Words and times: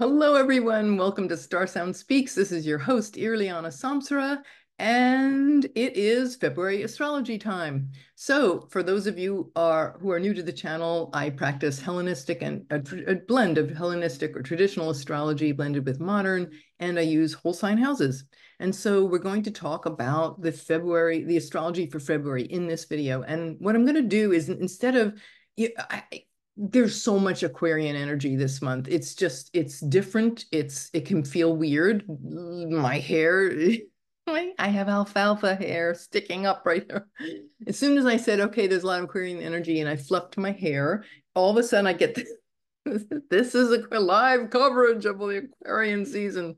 Hello, 0.00 0.36
everyone. 0.36 0.96
Welcome 0.96 1.28
to 1.28 1.36
Star 1.36 1.66
Sound 1.66 1.96
Speaks. 1.96 2.32
This 2.32 2.52
is 2.52 2.64
your 2.64 2.78
host, 2.78 3.16
Irliana 3.16 3.66
Samsara, 3.66 4.40
and 4.78 5.64
it 5.74 5.96
is 5.96 6.36
February 6.36 6.84
astrology 6.84 7.36
time. 7.36 7.90
So, 8.14 8.68
for 8.70 8.84
those 8.84 9.08
of 9.08 9.18
you 9.18 9.50
are, 9.56 9.98
who 10.00 10.12
are 10.12 10.20
new 10.20 10.34
to 10.34 10.42
the 10.44 10.52
channel, 10.52 11.10
I 11.12 11.30
practice 11.30 11.80
Hellenistic 11.80 12.42
and 12.42 12.64
uh, 12.70 12.78
a, 13.08 13.10
a 13.10 13.14
blend 13.16 13.58
of 13.58 13.70
Hellenistic 13.70 14.36
or 14.36 14.42
traditional 14.42 14.90
astrology 14.90 15.50
blended 15.50 15.84
with 15.84 15.98
modern, 15.98 16.52
and 16.78 16.96
I 16.96 17.02
use 17.02 17.34
whole 17.34 17.52
sign 17.52 17.76
houses. 17.76 18.22
And 18.60 18.72
so, 18.72 19.04
we're 19.04 19.18
going 19.18 19.42
to 19.42 19.50
talk 19.50 19.86
about 19.86 20.40
the 20.40 20.52
February, 20.52 21.24
the 21.24 21.38
astrology 21.38 21.90
for 21.90 21.98
February 21.98 22.44
in 22.44 22.68
this 22.68 22.84
video. 22.84 23.22
And 23.22 23.56
what 23.58 23.74
I'm 23.74 23.84
going 23.84 23.96
to 23.96 24.02
do 24.02 24.30
is 24.30 24.48
instead 24.48 24.94
of 24.94 25.20
I, 25.58 26.04
there's 26.58 27.00
so 27.00 27.18
much 27.18 27.44
aquarian 27.44 27.94
energy 27.94 28.34
this 28.34 28.60
month. 28.60 28.88
It's 28.88 29.14
just 29.14 29.50
it's 29.52 29.80
different. 29.80 30.46
It's 30.50 30.90
it 30.92 31.06
can 31.06 31.24
feel 31.24 31.56
weird. 31.56 32.04
My 32.08 32.98
hair 32.98 33.50
i 34.58 34.68
have 34.68 34.90
alfalfa 34.90 35.54
hair 35.54 35.94
sticking 35.94 36.44
up 36.44 36.62
right 36.66 36.86
there. 36.88 37.06
As 37.66 37.78
soon 37.78 37.96
as 37.96 38.04
i 38.04 38.18
said 38.18 38.40
okay 38.40 38.66
there's 38.66 38.82
a 38.82 38.86
lot 38.86 38.98
of 38.98 39.04
aquarian 39.04 39.40
energy 39.40 39.80
and 39.80 39.88
i 39.88 39.96
fluffed 39.96 40.36
my 40.36 40.52
hair 40.52 41.04
all 41.34 41.50
of 41.50 41.56
a 41.56 41.62
sudden 41.62 41.86
i 41.86 41.94
get 41.94 42.14
this, 42.84 43.04
this 43.30 43.54
is 43.54 43.86
a 43.90 43.98
live 43.98 44.50
coverage 44.50 45.06
of 45.06 45.18
the 45.18 45.48
aquarian 45.62 46.04
season 46.04 46.56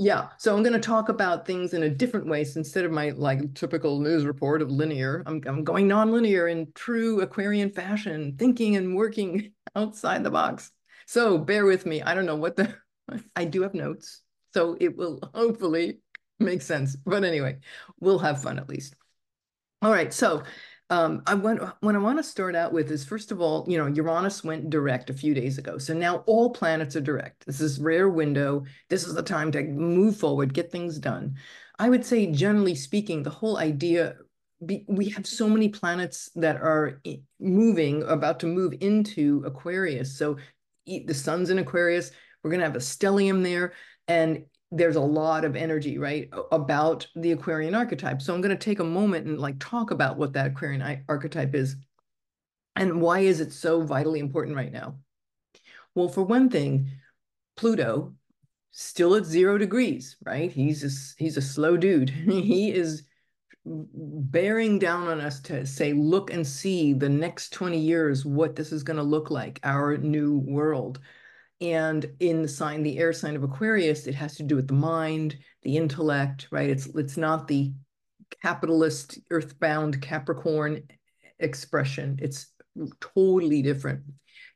yeah, 0.00 0.28
so 0.38 0.54
I'm 0.54 0.62
going 0.62 0.74
to 0.74 0.78
talk 0.78 1.08
about 1.08 1.44
things 1.44 1.74
in 1.74 1.82
a 1.82 1.90
different 1.90 2.28
way. 2.28 2.44
So 2.44 2.58
instead 2.58 2.84
of 2.84 2.92
my 2.92 3.10
like 3.10 3.52
typical 3.54 3.98
news 3.98 4.24
report 4.24 4.62
of 4.62 4.70
linear, 4.70 5.24
I'm, 5.26 5.42
I'm 5.44 5.64
going 5.64 5.88
nonlinear 5.88 6.48
in 6.50 6.70
true 6.72 7.20
Aquarian 7.20 7.68
fashion, 7.68 8.36
thinking 8.38 8.76
and 8.76 8.94
working 8.94 9.52
outside 9.76 10.22
the 10.22 10.30
box. 10.30 10.70
So 11.06 11.36
bear 11.36 11.66
with 11.66 11.84
me. 11.84 12.00
I 12.00 12.14
don't 12.14 12.26
know 12.26 12.36
what 12.36 12.54
the, 12.54 12.76
I 13.36 13.44
do 13.44 13.62
have 13.62 13.74
notes, 13.74 14.22
so 14.54 14.76
it 14.80 14.96
will 14.96 15.18
hopefully 15.34 15.98
make 16.38 16.62
sense. 16.62 16.94
But 16.94 17.24
anyway, 17.24 17.58
we'll 17.98 18.20
have 18.20 18.40
fun 18.40 18.60
at 18.60 18.68
least. 18.68 18.94
All 19.82 19.90
right, 19.90 20.14
so 20.14 20.44
um, 20.90 21.22
I 21.26 21.34
want 21.34 21.60
what 21.80 21.94
I 21.94 21.98
want 21.98 22.18
to 22.18 22.22
start 22.22 22.54
out 22.54 22.72
with 22.72 22.90
is 22.90 23.04
first 23.04 23.30
of 23.30 23.40
all, 23.40 23.64
you 23.68 23.76
know, 23.76 23.86
Uranus 23.86 24.42
went 24.42 24.70
direct 24.70 25.10
a 25.10 25.14
few 25.14 25.34
days 25.34 25.58
ago. 25.58 25.78
So 25.78 25.92
now 25.92 26.18
all 26.26 26.50
planets 26.50 26.96
are 26.96 27.00
direct. 27.00 27.44
This 27.46 27.60
is 27.60 27.78
rare 27.78 28.08
window. 28.08 28.64
This 28.88 29.06
is 29.06 29.14
the 29.14 29.22
time 29.22 29.52
to 29.52 29.62
move 29.62 30.16
forward, 30.16 30.54
get 30.54 30.72
things 30.72 30.98
done. 30.98 31.36
I 31.78 31.90
would 31.90 32.04
say, 32.04 32.26
generally 32.26 32.74
speaking, 32.74 33.22
the 33.22 33.30
whole 33.30 33.58
idea 33.58 34.16
we 34.60 35.08
have 35.10 35.26
so 35.26 35.48
many 35.48 35.68
planets 35.68 36.30
that 36.34 36.56
are 36.56 37.00
moving, 37.38 38.02
about 38.04 38.40
to 38.40 38.46
move 38.46 38.74
into 38.80 39.42
Aquarius. 39.46 40.18
So 40.18 40.36
the 40.86 41.14
sun's 41.14 41.50
in 41.50 41.58
Aquarius. 41.58 42.10
We're 42.42 42.50
going 42.50 42.60
to 42.60 42.66
have 42.66 42.76
a 42.76 42.80
stellium 42.80 43.42
there. 43.42 43.74
And 44.08 44.46
there's 44.70 44.96
a 44.96 45.00
lot 45.00 45.44
of 45.44 45.56
energy, 45.56 45.98
right, 45.98 46.28
about 46.52 47.06
the 47.16 47.32
Aquarian 47.32 47.74
archetype. 47.74 48.20
So 48.20 48.34
I'm 48.34 48.40
going 48.40 48.56
to 48.56 48.64
take 48.64 48.80
a 48.80 48.84
moment 48.84 49.26
and 49.26 49.38
like 49.38 49.58
talk 49.58 49.90
about 49.90 50.18
what 50.18 50.34
that 50.34 50.48
Aquarian 50.48 51.04
archetype 51.08 51.54
is 51.54 51.76
and 52.78 53.00
why 53.00 53.20
is 53.20 53.40
it 53.40 53.52
so 53.52 53.82
vitally 53.82 54.20
important 54.20 54.56
right 54.56 54.72
now? 54.72 54.96
Well, 55.94 56.08
for 56.08 56.22
one 56.22 56.48
thing, 56.48 56.88
Pluto 57.56 58.14
still 58.70 59.16
at 59.16 59.24
zero 59.24 59.58
degrees, 59.58 60.16
right? 60.24 60.52
He's 60.52 60.84
a, 60.84 61.22
he's 61.22 61.36
a 61.36 61.42
slow 61.42 61.76
dude. 61.76 62.10
he 62.10 62.72
is 62.72 63.02
bearing 63.64 64.78
down 64.78 65.08
on 65.08 65.20
us 65.20 65.40
to 65.40 65.66
say, 65.66 65.92
look 65.92 66.32
and 66.32 66.46
see 66.46 66.92
the 66.92 67.08
next 67.08 67.52
20 67.52 67.78
years, 67.78 68.24
what 68.24 68.54
this 68.54 68.70
is 68.70 68.84
going 68.84 68.96
to 68.96 69.02
look 69.02 69.30
like, 69.30 69.58
our 69.64 69.96
new 69.96 70.38
world. 70.38 71.00
And 71.60 72.06
in 72.20 72.42
the 72.42 72.48
sign, 72.48 72.82
the 72.82 72.98
air 72.98 73.12
sign 73.12 73.34
of 73.34 73.42
Aquarius, 73.42 74.06
it 74.06 74.14
has 74.14 74.36
to 74.36 74.44
do 74.44 74.54
with 74.54 74.68
the 74.68 74.74
mind, 74.74 75.36
the 75.62 75.76
intellect, 75.76 76.46
right? 76.50 76.70
It's 76.70 76.86
it's 76.86 77.16
not 77.16 77.48
the 77.48 77.72
capitalist, 78.42 79.18
earthbound 79.30 80.00
Capricorn 80.00 80.82
expression. 81.40 82.18
It's 82.22 82.52
totally 83.00 83.62
different. 83.62 84.02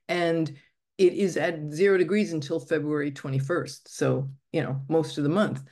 And 0.08 0.52
it 0.98 1.14
is 1.14 1.36
at 1.36 1.72
zero 1.72 1.98
degrees 1.98 2.32
until 2.32 2.60
February 2.60 3.10
21st. 3.10 3.88
So, 3.88 4.30
you 4.52 4.62
know, 4.62 4.80
most 4.88 5.18
of 5.18 5.24
the 5.24 5.30
month. 5.30 5.62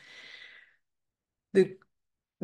The 1.53 1.77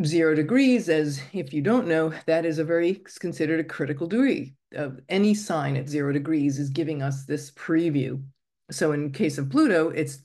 zero 0.05 0.35
degrees, 0.35 0.89
as 0.89 1.21
if 1.33 1.53
you 1.53 1.63
don't 1.63 1.89
know, 1.89 2.13
that 2.27 2.45
is 2.45 2.59
a 2.59 2.65
very 2.65 3.03
considered 3.19 3.61
a 3.61 3.65
critical 3.65 4.07
degree. 4.07 4.55
Of 4.73 5.01
any 5.09 5.35
sign 5.35 5.77
at 5.77 5.89
zero 5.89 6.13
degrees 6.13 6.59
is 6.59 6.71
giving 6.71 7.03
us 7.03 7.25
this 7.25 7.51
preview 7.53 8.23
so 8.71 8.93
in 8.93 9.13
case 9.13 9.39
of 9.39 9.51
Pluto, 9.51 9.91
it's 9.91 10.19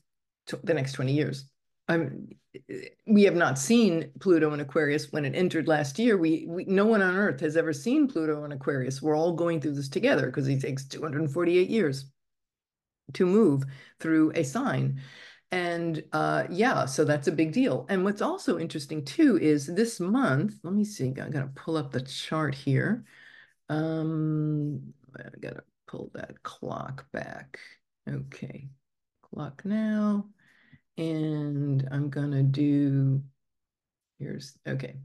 the 0.64 0.74
next 0.74 0.94
20 0.94 1.14
years. 1.14 1.46
I'm, 1.88 2.30
we 3.08 3.24
have 3.24 3.36
not 3.36 3.60
seen 3.60 4.12
Pluto 4.20 4.54
in 4.54 4.60
Aquarius 4.60 5.12
when 5.12 5.26
it 5.26 5.36
entered 5.36 5.68
last 5.68 6.00
year. 6.00 6.18
We, 6.18 6.46
we 6.48 6.66
no 6.66 6.86
one 6.86 7.02
on 7.02 7.16
Earth 7.16 7.40
has 7.42 7.58
ever 7.58 7.74
seen 7.74 8.08
Pluto 8.08 8.44
in 8.44 8.52
Aquarius. 8.52 9.02
We're 9.02 9.18
all 9.18 9.34
going 9.34 9.62
through 9.62 9.76
this 9.76 9.90
together 9.90 10.28
because 10.28 10.48
it 10.48 10.62
takes 10.62 10.86
248 10.86 11.70
years 11.70 12.12
to 13.14 13.26
move 13.26 13.64
through 14.00 14.32
a 14.36 14.44
sign. 14.44 15.02
And 15.52 16.04
uh, 16.14 16.46
yeah, 16.50 16.86
so 16.86 17.04
that's 17.04 17.28
a 17.28 17.32
big 17.32 17.52
deal. 17.52 17.86
And 17.90 18.06
what's 18.06 18.22
also 18.22 18.58
interesting 18.58 19.04
too 19.04 19.38
is 19.38 19.68
this 19.68 20.00
month, 20.00 20.56
let 20.64 20.74
me 20.74 20.86
see, 20.86 21.08
I'm 21.08 21.14
going 21.14 21.32
to 21.32 21.52
pull 21.56 21.76
up 21.76 21.92
the 21.92 22.02
chart 22.02 22.56
here. 22.56 23.04
Um, 23.72 24.94
I 25.18 25.24
gotta 25.40 25.64
pull 25.88 26.12
that 26.14 26.44
clock 26.44 27.10
back. 27.14 27.58
Okay, 28.10 28.70
clock 29.22 29.64
now. 29.66 30.26
And 30.98 31.88
I'm 31.92 32.10
gonna 32.10 32.44
do, 32.44 33.22
here's, 34.20 34.58
okay. 34.68 34.98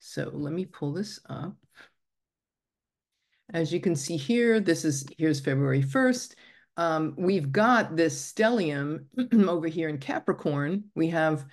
So 0.00 0.30
let 0.32 0.52
me 0.52 0.64
pull 0.64 0.92
this 0.92 1.20
up. 1.28 1.56
As 3.52 3.72
you 3.72 3.80
can 3.80 3.96
see 3.96 4.16
here, 4.16 4.60
this 4.60 4.84
is, 4.84 5.06
here's 5.18 5.40
February 5.40 5.82
1st. 5.82 6.34
Um, 6.76 7.14
we've 7.18 7.50
got 7.52 7.96
this 7.96 8.32
stellium 8.32 9.04
over 9.48 9.68
here 9.68 9.88
in 9.88 9.98
Capricorn. 9.98 10.84
We 10.94 11.08
have 11.08 11.46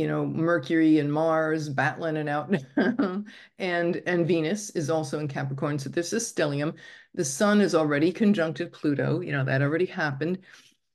you 0.00 0.08
know, 0.08 0.24
Mercury 0.24 0.98
and 0.98 1.12
Mars 1.12 1.68
battling 1.68 2.16
it 2.16 2.26
out. 2.26 2.54
and, 3.58 4.02
and 4.06 4.26
Venus 4.26 4.70
is 4.70 4.88
also 4.88 5.18
in 5.18 5.28
Capricorn. 5.28 5.78
So 5.78 5.90
this 5.90 6.14
is 6.14 6.32
stellium. 6.32 6.72
The 7.12 7.24
sun 7.24 7.60
is 7.60 7.74
already 7.74 8.10
conjuncted 8.10 8.72
Pluto. 8.72 9.20
You 9.20 9.32
know, 9.32 9.44
that 9.44 9.60
already 9.60 9.84
happened 9.84 10.38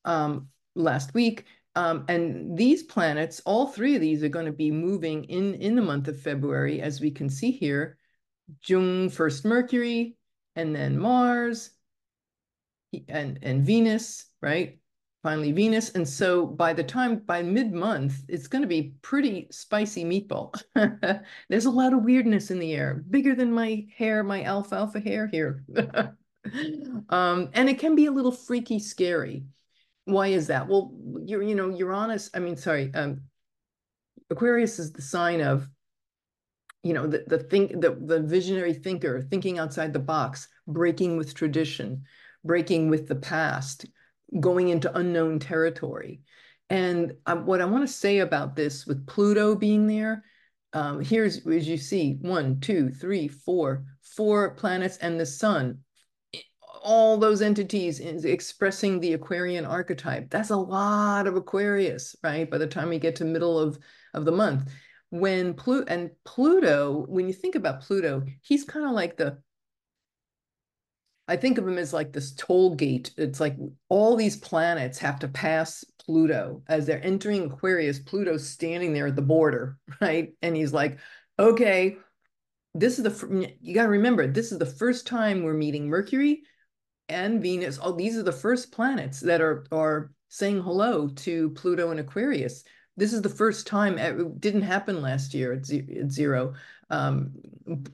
um, 0.05 0.47
last 0.73 1.13
week. 1.13 1.45
Um, 1.75 2.05
and 2.07 2.57
these 2.57 2.81
planets, 2.81 3.43
all 3.45 3.67
three 3.67 3.93
of 3.93 4.01
these 4.01 4.23
are 4.23 4.29
going 4.29 4.47
to 4.47 4.51
be 4.51 4.71
moving 4.71 5.25
in, 5.25 5.53
in 5.53 5.75
the 5.75 5.83
month 5.83 6.07
of 6.07 6.19
February, 6.19 6.81
as 6.81 6.99
we 6.99 7.11
can 7.11 7.29
see 7.29 7.51
here. 7.51 7.99
June, 8.59 9.11
first 9.11 9.45
Mercury, 9.45 10.17
and 10.55 10.75
then 10.75 10.97
Mars, 10.97 11.69
and, 13.07 13.37
and 13.43 13.63
Venus, 13.63 14.25
right? 14.41 14.79
Finally 15.25 15.51
Venus. 15.51 15.89
And 15.89 16.07
so 16.07 16.45
by 16.45 16.71
the 16.71 16.83
time, 16.83 17.15
by 17.15 17.41
mid-month, 17.41 18.25
it's 18.27 18.47
going 18.47 18.61
to 18.61 18.67
be 18.67 18.93
pretty 19.01 19.47
spicy 19.49 20.05
meatball. 20.05 20.53
There's 21.49 21.65
a 21.65 21.71
lot 21.71 21.93
of 21.93 22.03
weirdness 22.03 22.51
in 22.51 22.59
the 22.59 22.73
air, 22.73 23.03
bigger 23.09 23.33
than 23.33 23.51
my 23.51 23.87
hair, 23.97 24.23
my 24.23 24.43
alfalfa 24.43 24.99
hair 24.99 25.25
here. 25.25 25.63
um, 27.09 27.49
and 27.53 27.67
it 27.67 27.79
can 27.79 27.95
be 27.95 28.05
a 28.05 28.11
little 28.11 28.31
freaky 28.31 28.77
scary. 28.77 29.45
Why 30.03 30.27
is 30.27 30.45
that? 30.45 30.67
Well, 30.67 30.93
you're, 31.25 31.41
you 31.41 31.55
know, 31.55 31.69
Uranus, 31.69 32.29
I 32.35 32.37
mean, 32.37 32.55
sorry, 32.55 32.93
um, 32.93 33.21
Aquarius 34.29 34.77
is 34.77 34.91
the 34.91 35.01
sign 35.01 35.41
of, 35.41 35.67
you 36.83 36.93
know, 36.93 37.07
the, 37.07 37.23
the 37.25 37.39
think 37.39 37.81
the, 37.81 37.97
the 37.99 38.19
visionary 38.19 38.75
thinker, 38.75 39.23
thinking 39.23 39.57
outside 39.57 39.91
the 39.91 39.97
box, 39.97 40.47
breaking 40.67 41.17
with 41.17 41.33
tradition, 41.33 42.03
breaking 42.43 42.91
with 42.91 43.07
the 43.07 43.15
past, 43.15 43.87
going 44.39 44.69
into 44.69 44.97
unknown 44.97 45.39
territory. 45.39 46.21
And 46.69 47.13
um, 47.25 47.45
what 47.45 47.61
I 47.61 47.65
want 47.65 47.87
to 47.87 47.93
say 47.93 48.19
about 48.19 48.55
this 48.55 48.85
with 48.85 49.05
Pluto 49.05 49.55
being 49.55 49.87
there, 49.87 50.23
um, 50.73 50.99
here's 50.99 51.45
as 51.45 51.67
you 51.67 51.77
see 51.77 52.17
one, 52.21 52.59
two, 52.59 52.89
three, 52.89 53.27
four, 53.27 53.85
four 54.01 54.55
planets 54.55 54.97
and 54.97 55.19
the 55.19 55.25
sun. 55.25 55.79
All 56.83 57.17
those 57.17 57.41
entities 57.41 57.99
is 57.99 58.25
expressing 58.25 58.99
the 58.99 59.13
Aquarian 59.13 59.65
archetype. 59.65 60.29
That's 60.29 60.49
a 60.49 60.57
lot 60.57 61.27
of 61.27 61.35
Aquarius, 61.35 62.15
right? 62.23 62.49
By 62.49 62.57
the 62.57 62.67
time 62.67 62.89
we 62.89 62.99
get 62.99 63.15
to 63.17 63.25
middle 63.25 63.57
of, 63.57 63.77
of 64.13 64.25
the 64.25 64.31
month. 64.31 64.69
When 65.09 65.53
Pluto 65.53 65.85
and 65.87 66.11
Pluto, 66.25 67.05
when 67.07 67.27
you 67.27 67.33
think 67.33 67.55
about 67.55 67.81
Pluto, 67.81 68.23
he's 68.41 68.65
kind 68.65 68.85
of 68.85 68.91
like 68.91 69.17
the 69.17 69.37
I 71.27 71.35
think 71.37 71.57
of 71.57 71.67
him 71.67 71.77
as 71.77 71.93
like 71.93 72.13
this 72.13 72.33
toll 72.33 72.75
gate. 72.75 73.11
It's 73.17 73.39
like 73.39 73.55
all 73.89 74.15
these 74.15 74.37
planets 74.37 74.99
have 74.99 75.19
to 75.19 75.27
pass 75.27 75.83
Pluto 76.05 76.61
as 76.67 76.85
they're 76.85 77.03
entering 77.03 77.45
Aquarius. 77.45 77.99
Pluto's 77.99 78.47
standing 78.47 78.93
there 78.93 79.07
at 79.07 79.15
the 79.15 79.21
border, 79.21 79.77
right? 80.01 80.33
And 80.41 80.55
he's 80.55 80.73
like, 80.73 80.99
okay, 81.39 81.97
this 82.73 82.99
is 82.99 83.03
the, 83.03 83.53
you 83.61 83.73
got 83.73 83.83
to 83.83 83.89
remember, 83.89 84.27
this 84.27 84.51
is 84.51 84.59
the 84.59 84.65
first 84.65 85.07
time 85.07 85.43
we're 85.43 85.53
meeting 85.53 85.87
Mercury, 85.87 86.43
and 87.09 87.41
Venus. 87.41 87.79
Oh, 87.81 87.91
these 87.91 88.17
are 88.17 88.23
the 88.23 88.31
first 88.31 88.71
planets 88.71 89.19
that 89.21 89.41
are 89.41 89.65
are 89.71 90.11
saying 90.29 90.61
hello 90.61 91.07
to 91.07 91.49
Pluto 91.51 91.91
and 91.91 91.99
Aquarius. 91.99 92.63
This 92.97 93.13
is 93.13 93.21
the 93.21 93.29
first 93.29 93.67
time 93.67 93.97
eh, 93.97 94.09
it 94.09 94.41
didn't 94.41 94.61
happen 94.61 95.01
last 95.01 95.33
year 95.33 95.53
at, 95.53 95.65
zero. 95.65 96.53
Um, 96.89 97.31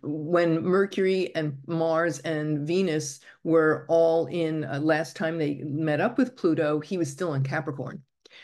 when 0.02 0.64
Mercury 0.64 1.34
and 1.36 1.58
Mars 1.66 2.20
and 2.20 2.68
Venus 2.68 3.22
were 3.44 3.86
all 3.88 4.26
in 4.28 4.66
uh, 4.66 4.80
last 4.80 5.16
time 5.16 5.38
they 5.38 5.62
met 5.64 6.02
up 6.02 6.18
with 6.18 6.36
Pluto, 6.36 6.80
he 6.80 6.98
was 6.98 7.10
still 7.10 7.34
in 7.34 7.44
Capricorn. 7.44 8.02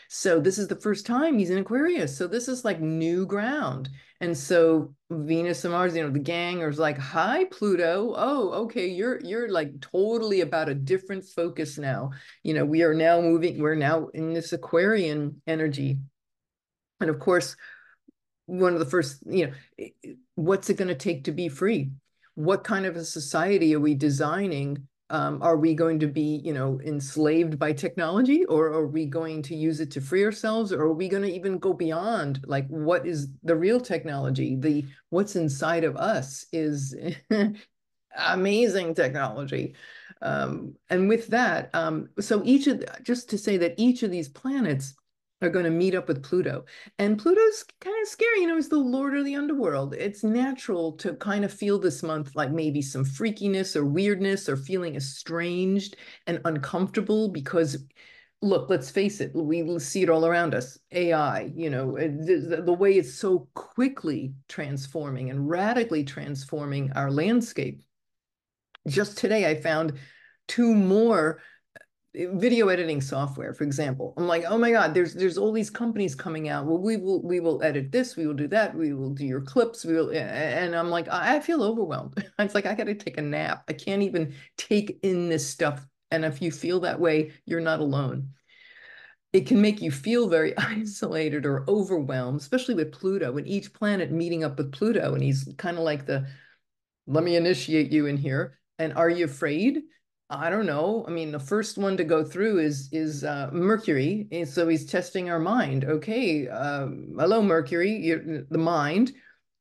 So 0.08 0.40
this 0.40 0.58
is 0.58 0.68
the 0.68 0.76
first 0.76 1.06
time 1.06 1.38
he's 1.38 1.50
in 1.50 1.58
Aquarius. 1.58 2.16
So 2.16 2.26
this 2.26 2.48
is 2.48 2.64
like 2.64 2.80
new 2.80 3.26
ground. 3.26 3.90
And 4.20 4.36
so 4.36 4.94
Venus 5.10 5.64
and 5.64 5.72
Mars, 5.72 5.94
you 5.94 6.02
know, 6.02 6.10
the 6.10 6.18
gang 6.18 6.60
is 6.60 6.78
like, 6.78 6.98
"Hi, 6.98 7.44
Pluto. 7.44 8.14
Oh, 8.16 8.50
okay, 8.64 8.88
you're 8.88 9.20
you're 9.20 9.48
like 9.48 9.80
totally 9.80 10.40
about 10.40 10.68
a 10.68 10.74
different 10.74 11.24
focus 11.24 11.78
now. 11.78 12.10
You 12.42 12.54
know, 12.54 12.64
we 12.64 12.82
are 12.82 12.94
now 12.94 13.20
moving. 13.20 13.60
We're 13.60 13.76
now 13.76 14.08
in 14.08 14.32
this 14.34 14.52
Aquarian 14.52 15.40
energy, 15.46 15.98
and 17.00 17.10
of 17.10 17.20
course, 17.20 17.54
one 18.48 18.72
of 18.72 18.78
the 18.78 18.86
first, 18.86 19.22
you 19.26 19.46
know, 19.46 19.86
what's 20.34 20.70
it 20.70 20.78
going 20.78 20.88
to 20.88 20.94
take 20.94 21.24
to 21.24 21.32
be 21.32 21.48
free? 21.48 21.90
What 22.34 22.64
kind 22.64 22.86
of 22.86 22.96
a 22.96 23.04
society 23.04 23.74
are 23.74 23.80
we 23.80 23.94
designing 23.94 24.88
um, 25.10 25.40
are 25.42 25.56
we 25.56 25.74
going 25.74 25.98
to 26.00 26.06
be, 26.06 26.40
you 26.44 26.52
know, 26.52 26.80
enslaved 26.84 27.58
by 27.58 27.72
technology 27.72 28.44
or 28.44 28.66
are 28.66 28.86
we 28.86 29.06
going 29.06 29.42
to 29.42 29.54
use 29.54 29.80
it 29.80 29.90
to 29.92 30.00
free 30.00 30.24
ourselves 30.24 30.70
or 30.72 30.82
are 30.82 30.92
we 30.92 31.08
going 31.08 31.22
to 31.22 31.32
even 31.32 31.58
go 31.58 31.72
beyond 31.72 32.40
like 32.46 32.66
what 32.68 33.06
is 33.06 33.28
the 33.42 33.56
real 33.56 33.80
technology? 33.80 34.56
The 34.56 34.84
what's 35.08 35.36
inside 35.36 35.84
of 35.84 35.96
us 35.96 36.44
is 36.52 36.94
amazing 38.18 38.94
technology. 38.94 39.74
Um, 40.20 40.74
and 40.90 41.08
with 41.08 41.28
that, 41.28 41.70
um, 41.74 42.10
so 42.20 42.42
each 42.44 42.66
of 42.66 42.84
just 43.02 43.30
to 43.30 43.38
say 43.38 43.56
that 43.58 43.74
each 43.78 44.02
of 44.02 44.10
these 44.10 44.28
planets 44.28 44.94
are 45.40 45.50
going 45.50 45.64
to 45.64 45.70
meet 45.70 45.94
up 45.94 46.08
with 46.08 46.22
Pluto. 46.22 46.64
And 46.98 47.18
Pluto's 47.18 47.64
kind 47.80 47.96
of 48.02 48.08
scary, 48.08 48.40
you 48.40 48.48
know, 48.48 48.56
he's 48.56 48.68
the 48.68 48.78
lord 48.78 49.16
of 49.16 49.24
the 49.24 49.36
underworld. 49.36 49.94
It's 49.94 50.24
natural 50.24 50.92
to 50.98 51.14
kind 51.14 51.44
of 51.44 51.52
feel 51.52 51.78
this 51.78 52.02
month 52.02 52.34
like 52.34 52.50
maybe 52.50 52.82
some 52.82 53.04
freakiness 53.04 53.76
or 53.76 53.84
weirdness 53.84 54.48
or 54.48 54.56
feeling 54.56 54.96
estranged 54.96 55.96
and 56.26 56.40
uncomfortable 56.44 57.28
because 57.28 57.78
look, 58.40 58.70
let's 58.70 58.90
face 58.90 59.20
it, 59.20 59.32
we 59.34 59.78
see 59.78 60.02
it 60.02 60.10
all 60.10 60.24
around 60.24 60.54
us. 60.54 60.78
AI, 60.92 61.52
you 61.56 61.70
know, 61.70 61.96
eh, 61.96 62.08
the, 62.08 62.62
the 62.64 62.72
way 62.72 62.94
it's 62.94 63.14
so 63.14 63.48
quickly 63.54 64.32
transforming 64.48 65.30
and 65.30 65.48
radically 65.48 66.04
transforming 66.04 66.92
our 66.92 67.10
landscape. 67.10 67.82
Just 68.86 69.18
today, 69.18 69.50
I 69.50 69.60
found 69.60 69.94
two 70.46 70.74
more 70.74 71.40
video 72.14 72.68
editing 72.68 73.00
software, 73.00 73.52
for 73.52 73.64
example. 73.64 74.14
I'm 74.16 74.26
like, 74.26 74.44
oh 74.48 74.58
my 74.58 74.70
God, 74.70 74.94
there's 74.94 75.14
there's 75.14 75.38
all 75.38 75.52
these 75.52 75.70
companies 75.70 76.14
coming 76.14 76.48
out. 76.48 76.66
Well, 76.66 76.78
we 76.78 76.96
will 76.96 77.22
we 77.22 77.40
will 77.40 77.62
edit 77.62 77.92
this, 77.92 78.16
we 78.16 78.26
will 78.26 78.34
do 78.34 78.48
that, 78.48 78.74
we 78.74 78.92
will 78.92 79.10
do 79.10 79.26
your 79.26 79.42
clips, 79.42 79.84
we 79.84 79.94
will 79.94 80.10
and 80.10 80.74
I'm 80.74 80.90
like, 80.90 81.08
I 81.08 81.40
feel 81.40 81.62
overwhelmed. 81.62 82.24
It's 82.38 82.54
like 82.54 82.66
I 82.66 82.74
gotta 82.74 82.94
take 82.94 83.18
a 83.18 83.22
nap. 83.22 83.64
I 83.68 83.72
can't 83.74 84.02
even 84.02 84.34
take 84.56 84.98
in 85.02 85.28
this 85.28 85.48
stuff. 85.48 85.86
And 86.10 86.24
if 86.24 86.40
you 86.40 86.50
feel 86.50 86.80
that 86.80 87.00
way, 87.00 87.32
you're 87.44 87.60
not 87.60 87.80
alone. 87.80 88.30
It 89.34 89.46
can 89.46 89.60
make 89.60 89.82
you 89.82 89.90
feel 89.90 90.28
very 90.28 90.56
isolated 90.58 91.44
or 91.44 91.64
overwhelmed, 91.68 92.40
especially 92.40 92.74
with 92.74 92.92
Pluto 92.92 93.36
and 93.36 93.46
each 93.46 93.74
planet 93.74 94.10
meeting 94.10 94.44
up 94.44 94.56
with 94.56 94.72
Pluto. 94.72 95.14
And 95.14 95.22
he's 95.22 95.52
kind 95.58 95.76
of 95.76 95.84
like 95.84 96.06
the 96.06 96.26
let 97.06 97.24
me 97.24 97.36
initiate 97.36 97.92
you 97.92 98.06
in 98.06 98.16
here. 98.16 98.58
And 98.78 98.94
are 98.94 99.10
you 99.10 99.26
afraid? 99.26 99.82
I 100.30 100.50
don't 100.50 100.66
know. 100.66 101.04
I 101.08 101.10
mean, 101.10 101.32
the 101.32 101.38
first 101.38 101.78
one 101.78 101.96
to 101.96 102.04
go 102.04 102.22
through 102.22 102.58
is 102.58 102.90
is 102.92 103.24
uh, 103.24 103.48
Mercury, 103.50 104.28
and 104.30 104.46
so 104.46 104.68
he's 104.68 104.84
testing 104.84 105.30
our 105.30 105.38
mind. 105.38 105.84
Okay, 105.84 106.46
um, 106.48 107.14
hello, 107.18 107.40
Mercury, 107.40 108.44
the 108.50 108.58
mind. 108.58 109.12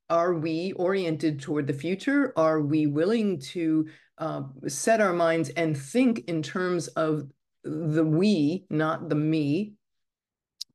Are 0.09 0.33
we 0.33 0.73
oriented 0.73 1.41
toward 1.41 1.67
the 1.67 1.73
future? 1.73 2.33
Are 2.37 2.61
we 2.61 2.87
willing 2.87 3.39
to 3.39 3.87
uh, 4.17 4.43
set 4.67 4.99
our 4.99 5.13
minds 5.13 5.49
and 5.49 5.77
think 5.77 6.19
in 6.27 6.41
terms 6.41 6.87
of 6.89 7.29
the 7.63 8.05
we, 8.05 8.65
not 8.69 9.07
the 9.07 9.15
me? 9.15 9.73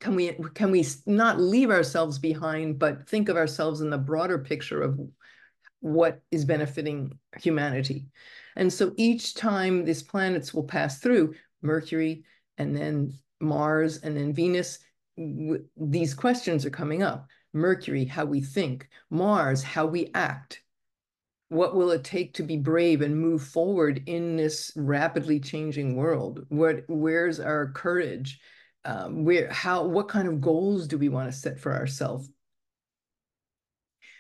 Can 0.01 0.15
we 0.15 0.33
can 0.55 0.71
we 0.71 0.87
not 1.05 1.39
leave 1.39 1.71
ourselves 1.71 2.19
behind, 2.19 2.79
but 2.79 3.09
think 3.09 3.29
of 3.29 3.37
ourselves 3.37 3.83
in 3.83 3.91
the 3.91 3.99
broader 3.99 4.39
picture 4.39 4.83
of 4.83 4.99
what 5.81 6.23
is 6.31 6.47
benefiting 6.47 7.19
humanity? 7.39 8.07
And 8.57 8.73
so 8.73 8.93
each 8.97 9.35
time 9.35 9.85
these 9.85 10.03
planets 10.03 10.53
will 10.53 10.65
pass 10.65 10.99
through 10.99 11.35
Mercury 11.63 12.25
and 12.59 12.77
then 12.77 13.15
Mars 13.41 13.99
and 13.99 14.17
then 14.17 14.33
Venus, 14.35 14.79
these 15.17 16.15
questions 16.15 16.65
are 16.65 16.71
coming 16.71 17.03
up. 17.03 17.29
Mercury, 17.53 18.05
how 18.05 18.25
we 18.25 18.41
think, 18.41 18.89
Mars, 19.11 19.63
how 19.63 19.87
we 19.87 20.11
act. 20.15 20.63
What 21.49 21.77
will 21.77 21.91
it 21.91 22.03
take 22.03 22.35
to 22.35 22.43
be 22.43 22.57
brave 22.57 23.03
and 23.03 23.19
move 23.19 23.43
forward 23.43 24.03
in 24.07 24.37
this 24.37 24.73
rapidly 24.75 25.39
changing 25.39 25.97
world? 25.97 26.47
What, 26.49 26.85
where's 26.89 27.41
our 27.41 27.73
courage? 27.73 28.41
Um, 28.85 29.25
where, 29.25 29.51
how, 29.51 29.85
what 29.85 30.09
kind 30.09 30.27
of 30.27 30.41
goals 30.41 30.87
do 30.87 30.97
we 30.97 31.11
want 31.11 31.31
to 31.31 31.37
set 31.37 31.61
for 31.61 31.75
ourselves? 31.75 32.31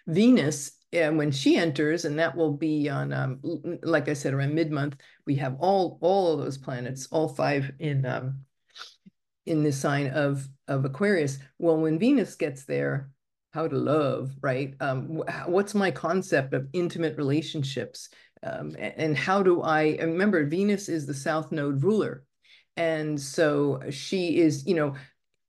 Venus 0.07 0.73
and 0.93 1.17
when 1.17 1.31
she 1.31 1.57
enters, 1.57 2.05
and 2.05 2.19
that 2.19 2.37
will 2.37 2.53
be 2.53 2.89
on, 2.89 3.13
um, 3.13 3.41
like 3.83 4.09
I 4.09 4.13
said, 4.13 4.35
around 4.35 4.55
mid-month, 4.55 4.97
we 5.27 5.37
have 5.37 5.57
all 5.59 5.99
all 6.01 6.33
of 6.33 6.41
those 6.41 6.59
planets, 6.59 7.09
all 7.11 7.29
five 7.29 7.71
in 7.79 8.05
um, 8.05 8.45
in 9.47 9.63
the 9.63 9.73
sign 9.73 10.09
of 10.09 10.47
of 10.69 10.85
Aquarius. 10.85 11.39
Well, 11.59 11.79
when 11.79 11.99
Venus 11.99 12.35
gets 12.35 12.65
there, 12.65 13.11
how 13.53 13.69
to 13.69 13.77
love, 13.77 14.33
right? 14.41 14.75
Um, 14.81 15.23
what's 15.47 15.75
my 15.75 15.91
concept 15.91 16.55
of 16.55 16.69
intimate 16.73 17.17
relationships, 17.17 18.09
um, 18.43 18.77
and 18.79 19.17
how 19.17 19.43
do 19.43 19.63
I 19.63 19.97
remember? 20.01 20.45
Venus 20.47 20.89
is 20.89 21.07
the 21.07 21.15
South 21.15 21.53
Node 21.53 21.83
ruler, 21.83 22.25
and 22.77 23.21
so 23.21 23.81
she 23.91 24.39
is, 24.39 24.67
you 24.67 24.75
know, 24.75 24.95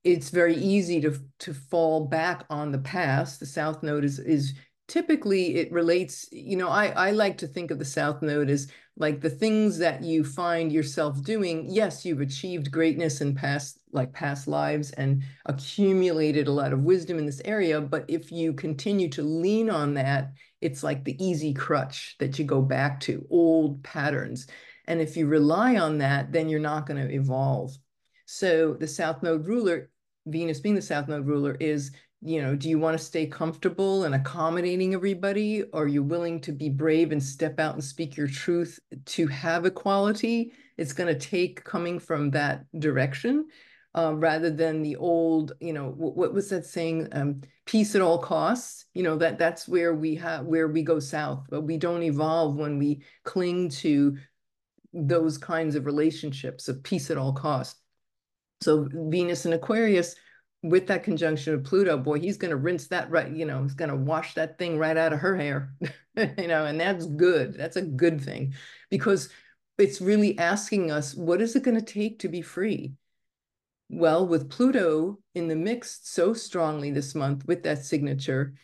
it's 0.04 0.28
very 0.30 0.56
easy 0.56 1.00
to 1.00 1.18
to 1.38 1.54
fall 1.54 2.06
back 2.06 2.44
on 2.50 2.72
the 2.72 2.78
past. 2.78 3.40
The 3.40 3.46
South 3.46 3.82
Node 3.82 4.04
is 4.04 4.18
is 4.18 4.54
typically 4.86 5.56
it 5.56 5.72
relates 5.72 6.28
you 6.30 6.56
know 6.56 6.68
i 6.68 6.88
i 6.88 7.10
like 7.10 7.38
to 7.38 7.46
think 7.46 7.70
of 7.70 7.78
the 7.78 7.84
south 7.84 8.20
node 8.20 8.50
as 8.50 8.68
like 8.96 9.20
the 9.20 9.30
things 9.30 9.78
that 9.78 10.02
you 10.02 10.22
find 10.22 10.70
yourself 10.70 11.20
doing. 11.22 11.66
Yes 11.68 12.04
you've 12.04 12.20
achieved 12.20 12.70
greatness 12.70 13.20
in 13.20 13.34
past 13.34 13.80
like 13.92 14.12
past 14.12 14.46
lives 14.46 14.92
and 14.92 15.22
accumulated 15.46 16.46
a 16.46 16.52
lot 16.52 16.72
of 16.72 16.80
wisdom 16.80 17.18
in 17.18 17.26
this 17.26 17.42
area 17.44 17.80
but 17.80 18.04
if 18.08 18.30
you 18.30 18.52
continue 18.52 19.08
to 19.10 19.22
lean 19.22 19.68
on 19.68 19.94
that 19.94 20.32
it's 20.60 20.82
like 20.82 21.04
the 21.04 21.22
easy 21.24 21.52
crutch 21.52 22.16
that 22.20 22.38
you 22.38 22.44
go 22.44 22.62
back 22.62 23.00
to 23.00 23.26
old 23.30 23.82
patterns. 23.82 24.46
And 24.86 25.00
if 25.00 25.16
you 25.16 25.26
rely 25.26 25.76
on 25.76 25.98
that 25.98 26.32
then 26.32 26.48
you're 26.48 26.60
not 26.60 26.86
going 26.86 27.04
to 27.04 27.12
evolve. 27.12 27.76
So 28.26 28.74
the 28.74 28.86
south 28.86 29.22
node 29.22 29.46
ruler 29.46 29.90
venus 30.26 30.60
being 30.60 30.74
the 30.74 30.82
south 30.82 31.08
node 31.08 31.26
ruler 31.26 31.56
is 31.60 31.90
you 32.24 32.40
know, 32.40 32.56
do 32.56 32.70
you 32.70 32.78
want 32.78 32.98
to 32.98 33.04
stay 33.04 33.26
comfortable 33.26 34.04
and 34.04 34.14
accommodating 34.14 34.94
everybody? 34.94 35.62
Are 35.74 35.86
you 35.86 36.02
willing 36.02 36.40
to 36.40 36.52
be 36.52 36.70
brave 36.70 37.12
and 37.12 37.22
step 37.22 37.60
out 37.60 37.74
and 37.74 37.84
speak 37.84 38.16
your 38.16 38.28
truth 38.28 38.80
to 39.04 39.26
have 39.26 39.66
equality? 39.66 40.52
It's 40.78 40.94
going 40.94 41.12
to 41.12 41.20
take 41.20 41.62
coming 41.64 41.98
from 41.98 42.30
that 42.30 42.64
direction 42.78 43.46
uh, 43.94 44.14
rather 44.16 44.50
than 44.50 44.82
the 44.82 44.96
old, 44.96 45.52
you 45.60 45.74
know, 45.74 45.90
what, 45.90 46.16
what 46.16 46.32
was 46.32 46.48
that 46.48 46.64
saying? 46.64 47.08
Um, 47.12 47.42
peace 47.66 47.94
at 47.94 48.00
all 48.00 48.18
costs. 48.18 48.86
You 48.94 49.02
know, 49.02 49.16
that 49.18 49.38
that's 49.38 49.68
where 49.68 49.94
we 49.94 50.14
have 50.14 50.46
where 50.46 50.68
we 50.68 50.82
go 50.82 51.00
south, 51.00 51.44
but 51.50 51.60
we 51.60 51.76
don't 51.76 52.02
evolve 52.02 52.56
when 52.56 52.78
we 52.78 53.02
cling 53.24 53.68
to 53.68 54.16
those 54.94 55.36
kinds 55.36 55.74
of 55.76 55.84
relationships 55.84 56.68
of 56.68 56.82
peace 56.82 57.10
at 57.10 57.18
all 57.18 57.34
costs. 57.34 57.80
So 58.62 58.88
Venus 58.90 59.44
and 59.44 59.52
Aquarius 59.52 60.16
with 60.64 60.86
that 60.86 61.04
conjunction 61.04 61.52
of 61.52 61.62
Pluto, 61.62 61.98
boy, 61.98 62.18
he's 62.18 62.38
going 62.38 62.50
to 62.50 62.56
rinse 62.56 62.86
that 62.86 63.10
right, 63.10 63.30
you 63.30 63.44
know, 63.44 63.62
he's 63.62 63.74
going 63.74 63.90
to 63.90 63.96
wash 63.96 64.32
that 64.32 64.56
thing 64.58 64.78
right 64.78 64.96
out 64.96 65.12
of 65.12 65.20
her 65.20 65.36
hair, 65.36 65.74
you 66.16 66.48
know, 66.48 66.64
and 66.64 66.80
that's 66.80 67.04
good. 67.04 67.52
That's 67.52 67.76
a 67.76 67.82
good 67.82 68.18
thing 68.18 68.54
because 68.88 69.28
it's 69.76 70.00
really 70.00 70.38
asking 70.38 70.90
us, 70.90 71.14
what 71.14 71.42
is 71.42 71.54
it 71.54 71.64
going 71.64 71.76
to 71.76 71.82
take 71.82 72.20
to 72.20 72.28
be 72.28 72.40
free? 72.40 72.94
Well, 73.90 74.26
with 74.26 74.48
Pluto 74.48 75.18
in 75.34 75.48
the 75.48 75.56
mix 75.56 76.00
so 76.04 76.32
strongly 76.32 76.90
this 76.90 77.14
month 77.14 77.46
with 77.46 77.64
that 77.64 77.84
signature, 77.84 78.54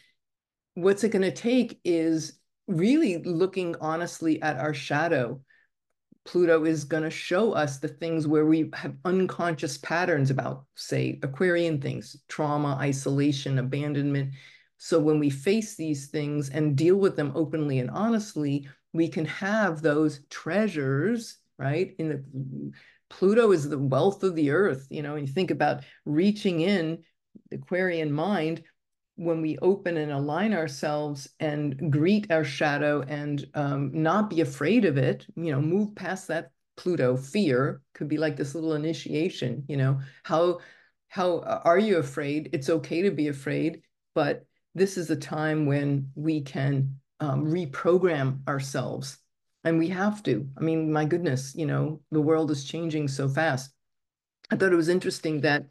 what's 0.72 1.04
it 1.04 1.10
going 1.10 1.20
to 1.20 1.30
take 1.30 1.80
is 1.84 2.40
really 2.66 3.18
looking 3.18 3.76
honestly 3.78 4.40
at 4.40 4.56
our 4.56 4.72
shadow 4.72 5.42
Pluto 6.24 6.64
is 6.64 6.84
going 6.84 7.02
to 7.02 7.10
show 7.10 7.52
us 7.52 7.78
the 7.78 7.88
things 7.88 8.26
where 8.26 8.46
we 8.46 8.70
have 8.74 8.94
unconscious 9.04 9.78
patterns 9.78 10.30
about, 10.30 10.64
say, 10.74 11.18
Aquarian 11.22 11.80
things, 11.80 12.16
trauma, 12.28 12.76
isolation, 12.80 13.58
abandonment. 13.58 14.34
So 14.76 15.00
when 15.00 15.18
we 15.18 15.30
face 15.30 15.76
these 15.76 16.08
things 16.08 16.50
and 16.50 16.76
deal 16.76 16.96
with 16.96 17.16
them 17.16 17.32
openly 17.34 17.78
and 17.78 17.90
honestly, 17.90 18.68
we 18.92 19.08
can 19.08 19.24
have 19.26 19.82
those 19.82 20.20
treasures, 20.30 21.38
right? 21.58 21.94
In 21.98 22.08
the 22.08 22.72
Pluto 23.08 23.52
is 23.52 23.68
the 23.68 23.78
wealth 23.78 24.22
of 24.22 24.36
the 24.36 24.50
earth, 24.50 24.86
you 24.88 25.02
know, 25.02 25.16
and 25.16 25.26
you 25.26 25.34
think 25.34 25.50
about 25.50 25.82
reaching 26.04 26.60
in 26.60 27.02
the 27.50 27.56
Aquarian 27.56 28.12
mind 28.12 28.62
when 29.20 29.42
we 29.42 29.58
open 29.58 29.98
and 29.98 30.10
align 30.10 30.54
ourselves 30.54 31.28
and 31.40 31.92
greet 31.92 32.32
our 32.32 32.42
shadow 32.42 33.02
and 33.02 33.44
um, 33.52 33.90
not 33.92 34.30
be 34.30 34.40
afraid 34.40 34.86
of 34.86 34.96
it, 34.96 35.26
you 35.36 35.52
know, 35.52 35.60
move 35.60 35.94
past 35.94 36.26
that 36.26 36.52
Pluto 36.78 37.18
fear 37.18 37.82
could 37.92 38.08
be 38.08 38.16
like 38.16 38.38
this 38.38 38.54
little 38.54 38.72
initiation, 38.72 39.62
you 39.68 39.76
know, 39.76 40.00
how 40.22 40.60
how 41.08 41.40
are 41.40 41.78
you 41.78 41.98
afraid? 41.98 42.48
It's 42.54 42.70
okay 42.70 43.02
to 43.02 43.10
be 43.10 43.28
afraid, 43.28 43.82
but 44.14 44.46
this 44.74 44.96
is 44.96 45.10
a 45.10 45.16
time 45.16 45.66
when 45.66 46.10
we 46.14 46.40
can 46.40 46.98
um, 47.18 47.44
reprogram 47.44 48.38
ourselves 48.48 49.18
and 49.64 49.78
we 49.78 49.88
have 49.88 50.22
to. 50.22 50.48
I 50.56 50.62
mean, 50.62 50.90
my 50.90 51.04
goodness, 51.04 51.54
you 51.54 51.66
know, 51.66 52.00
the 52.10 52.22
world 52.22 52.50
is 52.50 52.64
changing 52.64 53.08
so 53.08 53.28
fast. 53.28 53.70
I 54.50 54.56
thought 54.56 54.72
it 54.72 54.76
was 54.76 54.88
interesting 54.88 55.42
that 55.42 55.66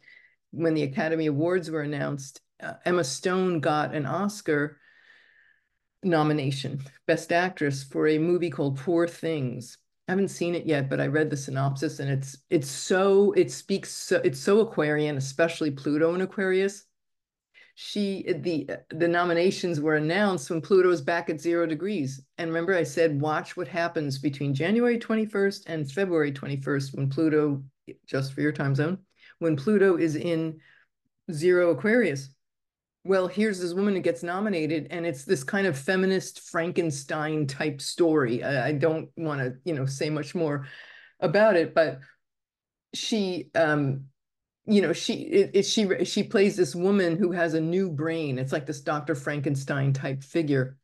when 0.52 0.74
the 0.74 0.84
Academy 0.84 1.26
Awards 1.26 1.68
were 1.68 1.82
announced, 1.82 2.40
uh, 2.62 2.74
Emma 2.84 3.04
Stone 3.04 3.60
got 3.60 3.94
an 3.94 4.06
Oscar 4.06 4.78
nomination, 6.02 6.80
Best 7.06 7.32
Actress, 7.32 7.82
for 7.82 8.08
a 8.08 8.18
movie 8.18 8.50
called 8.50 8.78
Poor 8.78 9.06
Things. 9.06 9.78
I 10.08 10.12
haven't 10.12 10.28
seen 10.28 10.54
it 10.54 10.66
yet, 10.66 10.90
but 10.90 11.00
I 11.00 11.06
read 11.06 11.30
the 11.30 11.36
synopsis 11.36 12.00
and 12.00 12.10
it's 12.10 12.36
it's 12.50 12.68
so 12.68 13.32
it 13.32 13.50
speaks 13.50 13.92
so 13.92 14.20
it's 14.24 14.40
so 14.40 14.60
Aquarian, 14.60 15.16
especially 15.16 15.70
Pluto 15.70 16.14
in 16.14 16.20
Aquarius. 16.20 16.84
She 17.76 18.24
the 18.40 18.68
the 18.90 19.06
nominations 19.06 19.80
were 19.80 19.94
announced 19.94 20.50
when 20.50 20.60
Pluto's 20.60 21.00
back 21.00 21.30
at 21.30 21.40
zero 21.40 21.64
degrees. 21.64 22.20
And 22.38 22.50
remember, 22.50 22.74
I 22.74 22.82
said 22.82 23.20
watch 23.20 23.56
what 23.56 23.68
happens 23.68 24.18
between 24.18 24.52
January 24.52 24.98
21st 24.98 25.62
and 25.66 25.90
February 25.90 26.32
21st 26.32 26.96
when 26.96 27.08
Pluto, 27.08 27.62
just 28.06 28.32
for 28.32 28.40
your 28.40 28.52
time 28.52 28.74
zone, 28.74 28.98
when 29.38 29.54
Pluto 29.54 29.96
is 29.96 30.16
in 30.16 30.58
zero 31.30 31.70
Aquarius 31.70 32.30
well, 33.04 33.28
here's 33.28 33.60
this 33.60 33.72
woman 33.72 33.94
who 33.94 34.00
gets 34.00 34.22
nominated, 34.22 34.88
and 34.90 35.06
it's 35.06 35.24
this 35.24 35.42
kind 35.42 35.66
of 35.66 35.78
feminist 35.78 36.40
Frankenstein 36.50 37.46
type 37.46 37.80
story. 37.80 38.42
I, 38.42 38.68
I 38.68 38.72
don't 38.72 39.08
want 39.16 39.40
to, 39.40 39.54
you 39.64 39.74
know, 39.74 39.86
say 39.86 40.10
much 40.10 40.34
more 40.34 40.66
about 41.18 41.56
it, 41.56 41.74
but 41.74 42.00
she, 42.94 43.50
um, 43.54 44.04
you 44.66 44.82
know, 44.82 44.92
she 44.92 45.14
it, 45.14 45.50
it, 45.54 45.62
she 45.62 46.04
she 46.04 46.22
plays 46.22 46.56
this 46.56 46.74
woman 46.74 47.16
who 47.16 47.32
has 47.32 47.54
a 47.54 47.60
new 47.60 47.90
brain. 47.90 48.38
It's 48.38 48.52
like 48.52 48.66
this 48.66 48.82
Dr. 48.82 49.14
Frankenstein 49.14 49.94
type 49.94 50.22
figure, 50.22 50.76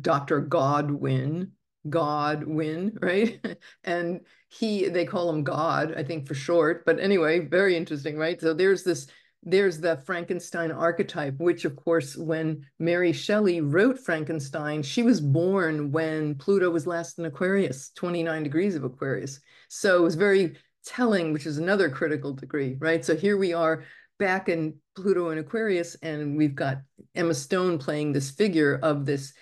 Dr. 0.00 0.40
Godwin, 0.40 1.52
Godwin, 1.88 2.96
right? 3.02 3.44
and 3.84 4.20
he 4.48 4.88
they 4.88 5.04
call 5.04 5.28
him 5.28 5.44
God, 5.44 5.94
I 5.94 6.02
think 6.02 6.26
for 6.26 6.34
short. 6.34 6.86
But 6.86 6.98
anyway, 6.98 7.40
very 7.40 7.76
interesting, 7.76 8.16
right? 8.16 8.40
So 8.40 8.54
there's 8.54 8.84
this 8.84 9.06
there's 9.44 9.78
the 9.78 9.98
Frankenstein 9.98 10.72
archetype, 10.72 11.34
which, 11.38 11.64
of 11.64 11.76
course, 11.76 12.16
when 12.16 12.64
Mary 12.78 13.12
Shelley 13.12 13.60
wrote 13.60 13.98
Frankenstein, 13.98 14.82
she 14.82 15.02
was 15.02 15.20
born 15.20 15.92
when 15.92 16.34
Pluto 16.36 16.70
was 16.70 16.86
last 16.86 17.18
in 17.18 17.26
Aquarius, 17.26 17.90
29 17.90 18.42
degrees 18.42 18.74
of 18.74 18.84
Aquarius. 18.84 19.40
So 19.68 19.98
it 19.98 20.02
was 20.02 20.14
very 20.14 20.56
telling, 20.86 21.32
which 21.32 21.46
is 21.46 21.58
another 21.58 21.90
critical 21.90 22.32
degree, 22.32 22.76
right? 22.80 23.04
So 23.04 23.14
here 23.14 23.36
we 23.36 23.52
are 23.52 23.84
back 24.18 24.48
in 24.48 24.76
Pluto 24.96 25.28
and 25.28 25.40
Aquarius, 25.40 25.94
and 25.96 26.36
we've 26.36 26.54
got 26.54 26.78
Emma 27.14 27.34
Stone 27.34 27.78
playing 27.78 28.12
this 28.12 28.30
figure 28.30 28.78
of 28.82 29.04
this 29.04 29.34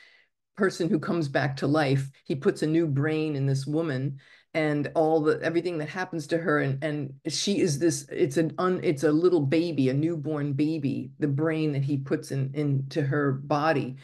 person 0.56 0.88
who 0.88 0.98
comes 0.98 1.28
back 1.28 1.56
to 1.56 1.66
life. 1.66 2.10
He 2.24 2.34
puts 2.34 2.62
a 2.62 2.66
new 2.66 2.86
brain 2.86 3.36
in 3.36 3.46
this 3.46 3.66
woman 3.66 4.18
and 4.54 4.90
all 4.94 5.20
the 5.20 5.40
everything 5.42 5.78
that 5.78 5.88
happens 5.88 6.26
to 6.26 6.38
her 6.38 6.60
and 6.60 6.82
and 6.84 7.14
she 7.28 7.60
is 7.60 7.78
this 7.78 8.06
it's 8.10 8.36
an 8.36 8.52
un 8.58 8.80
it's 8.82 9.02
a 9.04 9.12
little 9.12 9.40
baby 9.40 9.88
a 9.88 9.94
newborn 9.94 10.52
baby 10.52 11.10
the 11.18 11.28
brain 11.28 11.72
that 11.72 11.82
he 11.82 11.96
puts 11.96 12.30
in 12.30 12.50
into 12.54 13.02
her 13.02 13.32
body. 13.32 13.96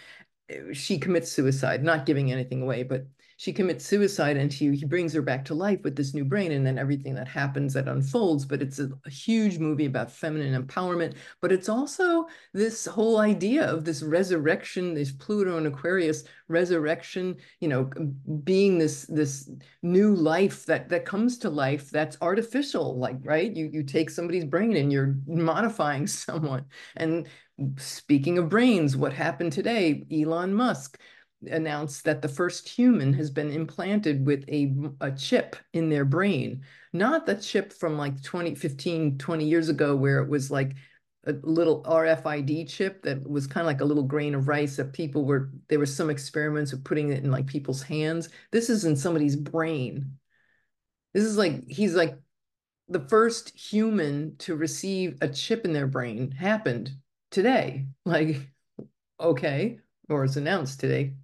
Eh, 0.48 0.72
she 0.72 0.98
commits 0.98 1.30
suicide 1.30 1.82
not 1.84 2.06
giving 2.06 2.32
anything 2.32 2.62
away 2.62 2.82
but 2.82 3.06
she 3.38 3.52
commits 3.52 3.86
suicide 3.86 4.36
and 4.36 4.52
she, 4.52 4.74
he 4.76 4.84
brings 4.84 5.12
her 5.14 5.22
back 5.22 5.44
to 5.46 5.54
life 5.54 5.80
with 5.82 5.96
this 5.96 6.12
new 6.12 6.24
brain 6.24 6.52
and 6.52 6.66
then 6.66 6.76
everything 6.78 7.14
that 7.14 7.28
happens 7.28 7.72
that 7.72 7.88
unfolds 7.88 8.44
but 8.44 8.60
it's 8.60 8.78
a, 8.78 8.90
a, 9.06 9.10
huge 9.10 9.58
movie 9.58 9.86
about 9.86 10.10
feminine 10.10 10.62
empowerment 10.62 11.14
but 11.40 11.50
it's 11.50 11.68
also 11.68 12.26
this 12.52 12.84
whole 12.84 13.18
idea 13.18 13.64
of 13.64 13.84
this 13.84 14.02
resurrection 14.02 14.92
this 14.92 15.12
pluto 15.12 15.56
and 15.56 15.66
aquarius 15.66 16.24
resurrection 16.48 17.36
you 17.60 17.68
know 17.68 17.90
um, 17.96 18.14
being 18.44 18.78
this 18.78 19.02
this 19.06 19.50
new 19.82 20.14
life 20.14 20.66
that 20.66 20.88
that 20.88 21.04
comes 21.04 21.38
to 21.38 21.48
life 21.48 21.90
that's 21.90 22.16
artificial 22.20 22.98
like 22.98 23.16
right? 23.22 23.54
You 23.54 23.70
you 23.72 23.82
take 23.82 24.10
somebody's 24.10 24.44
brain 24.44 24.76
and 24.76 24.92
you're 24.92 25.16
modifying 25.26 26.06
someone. 26.06 26.64
And 26.96 27.28
speaking 27.76 28.38
of 28.38 28.48
brains 28.48 28.96
what 28.96 29.12
happened 29.12 29.52
today? 29.52 30.06
Elon 30.12 30.54
musk 30.54 30.98
announced 31.46 32.04
that 32.04 32.22
the 32.22 32.28
first 32.28 32.68
human 32.68 33.12
has 33.12 33.30
been 33.30 33.50
implanted 33.50 34.26
with 34.26 34.44
a, 34.48 34.74
a 35.00 35.12
chip 35.12 35.56
in 35.72 35.88
their 35.88 36.04
brain. 36.04 36.62
Not 36.92 37.26
the 37.26 37.36
chip 37.36 37.72
from 37.72 37.96
like 37.96 38.22
20, 38.22 38.54
15, 38.54 39.18
20 39.18 39.44
years 39.44 39.68
ago, 39.68 39.94
where 39.94 40.20
it 40.20 40.28
was 40.28 40.50
like 40.50 40.74
a 41.26 41.32
little 41.42 41.82
RFID 41.84 42.68
chip 42.68 43.02
that 43.02 43.28
was 43.28 43.46
kind 43.46 43.62
of 43.62 43.66
like 43.66 43.80
a 43.80 43.84
little 43.84 44.02
grain 44.02 44.34
of 44.34 44.48
rice 44.48 44.76
that 44.76 44.92
people 44.92 45.24
were, 45.24 45.50
there 45.68 45.78
were 45.78 45.86
some 45.86 46.10
experiments 46.10 46.72
of 46.72 46.84
putting 46.84 47.12
it 47.12 47.22
in 47.22 47.30
like 47.30 47.46
people's 47.46 47.82
hands. 47.82 48.28
This 48.50 48.70
is 48.70 48.84
in 48.84 48.96
somebody's 48.96 49.36
brain. 49.36 50.18
This 51.14 51.24
is 51.24 51.36
like, 51.36 51.68
he's 51.68 51.94
like 51.94 52.18
the 52.88 53.06
first 53.08 53.56
human 53.56 54.36
to 54.38 54.56
receive 54.56 55.18
a 55.20 55.28
chip 55.28 55.64
in 55.64 55.72
their 55.72 55.86
brain 55.86 56.30
happened 56.30 56.90
today. 57.30 57.86
Like, 58.04 58.48
okay, 59.20 59.80
or 60.08 60.22
was 60.22 60.36
announced 60.36 60.80
today. 60.80 61.14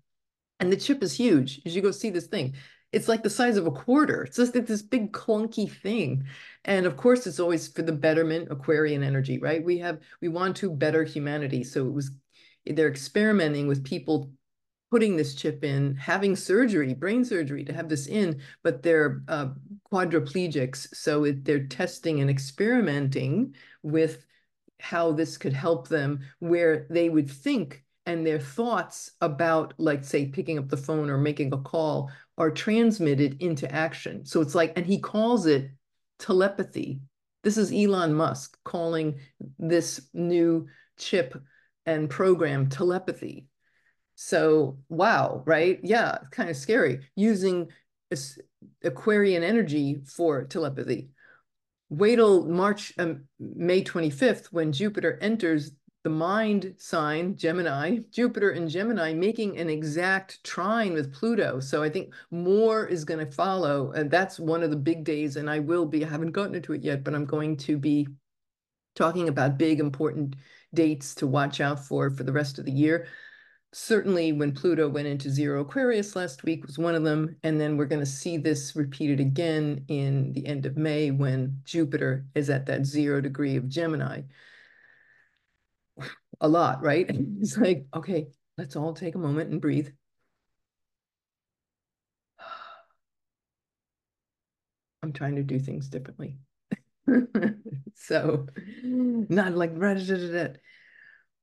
And 0.64 0.72
the 0.72 0.76
chip 0.76 1.02
is 1.02 1.12
huge. 1.12 1.60
As 1.64 1.76
you 1.76 1.82
go 1.82 1.90
see 1.90 2.10
this 2.10 2.26
thing, 2.26 2.54
it's 2.92 3.08
like 3.08 3.22
the 3.22 3.30
size 3.30 3.56
of 3.56 3.66
a 3.66 3.72
quarter. 3.72 4.22
It's 4.22 4.36
just 4.36 4.54
like 4.54 4.66
this 4.66 4.82
big 4.82 5.12
clunky 5.12 5.70
thing. 5.70 6.24
And 6.64 6.86
of 6.86 6.96
course, 6.96 7.26
it's 7.26 7.40
always 7.40 7.68
for 7.68 7.82
the 7.82 7.92
betterment, 7.92 8.50
Aquarian 8.50 9.02
energy, 9.02 9.38
right? 9.38 9.64
We 9.64 9.78
have, 9.78 10.00
we 10.20 10.28
want 10.28 10.56
to 10.58 10.70
better 10.70 11.04
humanity. 11.04 11.64
So 11.64 11.86
it 11.86 11.92
was, 11.92 12.10
they're 12.66 12.88
experimenting 12.88 13.66
with 13.66 13.84
people 13.84 14.30
putting 14.90 15.16
this 15.16 15.34
chip 15.34 15.64
in, 15.64 15.96
having 15.96 16.36
surgery, 16.36 16.94
brain 16.94 17.24
surgery 17.24 17.64
to 17.64 17.72
have 17.72 17.88
this 17.88 18.06
in, 18.06 18.40
but 18.62 18.82
they're 18.82 19.22
uh, 19.26 19.48
quadriplegics. 19.92 20.94
So 20.94 21.24
it, 21.24 21.44
they're 21.44 21.66
testing 21.66 22.20
and 22.20 22.30
experimenting 22.30 23.54
with 23.82 24.24
how 24.80 25.12
this 25.12 25.36
could 25.36 25.52
help 25.52 25.88
them 25.88 26.20
where 26.38 26.86
they 26.90 27.08
would 27.08 27.30
think 27.30 27.83
and 28.06 28.26
their 28.26 28.38
thoughts 28.38 29.12
about 29.20 29.74
like 29.78 30.04
say 30.04 30.26
picking 30.26 30.58
up 30.58 30.68
the 30.68 30.76
phone 30.76 31.08
or 31.08 31.18
making 31.18 31.52
a 31.52 31.58
call 31.58 32.10
are 32.36 32.50
transmitted 32.50 33.40
into 33.42 33.72
action. 33.72 34.24
So 34.24 34.40
it's 34.40 34.54
like 34.54 34.72
and 34.76 34.86
he 34.86 34.98
calls 34.98 35.46
it 35.46 35.70
telepathy. 36.18 37.00
This 37.42 37.56
is 37.56 37.72
elon 37.72 38.14
musk 38.14 38.58
calling 38.64 39.18
this 39.58 40.08
new 40.12 40.66
chip 40.98 41.34
and 41.86 42.08
program 42.10 42.68
telepathy. 42.68 43.46
So 44.16 44.78
wow 44.88 45.42
right? 45.46 45.80
Yeah 45.82 46.18
kind 46.30 46.50
of 46.50 46.56
scary. 46.56 47.00
Using 47.16 47.68
aquarian 48.82 49.42
energy 49.42 50.02
for 50.04 50.44
telepathy. 50.44 51.08
Wait 51.88 52.16
till 52.16 52.46
march 52.46 52.92
um, 52.98 53.24
may 53.38 53.82
25th 53.82 54.46
when 54.46 54.72
jupiter 54.72 55.18
enters 55.20 55.72
the 56.04 56.10
mind 56.10 56.74
sign, 56.76 57.34
Gemini, 57.34 58.00
Jupiter 58.10 58.50
and 58.50 58.68
Gemini 58.68 59.14
making 59.14 59.58
an 59.58 59.70
exact 59.70 60.44
trine 60.44 60.92
with 60.92 61.14
Pluto. 61.14 61.60
So 61.60 61.82
I 61.82 61.88
think 61.88 62.12
more 62.30 62.86
is 62.86 63.06
going 63.06 63.24
to 63.24 63.32
follow. 63.32 63.90
And 63.92 64.10
that's 64.10 64.38
one 64.38 64.62
of 64.62 64.70
the 64.70 64.76
big 64.76 65.02
days. 65.02 65.36
And 65.36 65.48
I 65.48 65.60
will 65.60 65.86
be, 65.86 66.04
I 66.04 66.08
haven't 66.08 66.32
gotten 66.32 66.54
into 66.54 66.74
it 66.74 66.82
yet, 66.82 67.04
but 67.04 67.14
I'm 67.14 67.24
going 67.24 67.56
to 67.56 67.78
be 67.78 68.06
talking 68.94 69.28
about 69.28 69.56
big, 69.56 69.80
important 69.80 70.36
dates 70.74 71.14
to 71.16 71.26
watch 71.26 71.62
out 71.62 71.84
for 71.84 72.10
for 72.10 72.22
the 72.22 72.32
rest 72.32 72.58
of 72.58 72.66
the 72.66 72.72
year. 72.72 73.06
Certainly 73.72 74.34
when 74.34 74.52
Pluto 74.52 74.88
went 74.88 75.08
into 75.08 75.30
zero 75.30 75.62
Aquarius 75.62 76.14
last 76.14 76.44
week 76.44 76.66
was 76.66 76.78
one 76.78 76.94
of 76.94 77.02
them. 77.02 77.34
And 77.42 77.58
then 77.58 77.78
we're 77.78 77.86
going 77.86 78.02
to 78.04 78.06
see 78.06 78.36
this 78.36 78.76
repeated 78.76 79.20
again 79.20 79.86
in 79.88 80.34
the 80.34 80.46
end 80.46 80.66
of 80.66 80.76
May 80.76 81.10
when 81.12 81.60
Jupiter 81.64 82.26
is 82.34 82.50
at 82.50 82.66
that 82.66 82.84
zero 82.84 83.22
degree 83.22 83.56
of 83.56 83.70
Gemini 83.70 84.20
a 86.44 86.48
lot, 86.48 86.82
right? 86.82 87.10
It's 87.40 87.56
like, 87.56 87.86
okay, 87.94 88.28
let's 88.58 88.76
all 88.76 88.94
take 88.94 89.14
a 89.14 89.18
moment 89.18 89.50
and 89.50 89.60
breathe. 89.60 89.88
I'm 95.02 95.12
trying 95.12 95.36
to 95.36 95.42
do 95.42 95.58
things 95.58 95.88
differently. 95.88 96.38
so, 97.94 98.46
not 98.82 99.54
like 99.54 99.72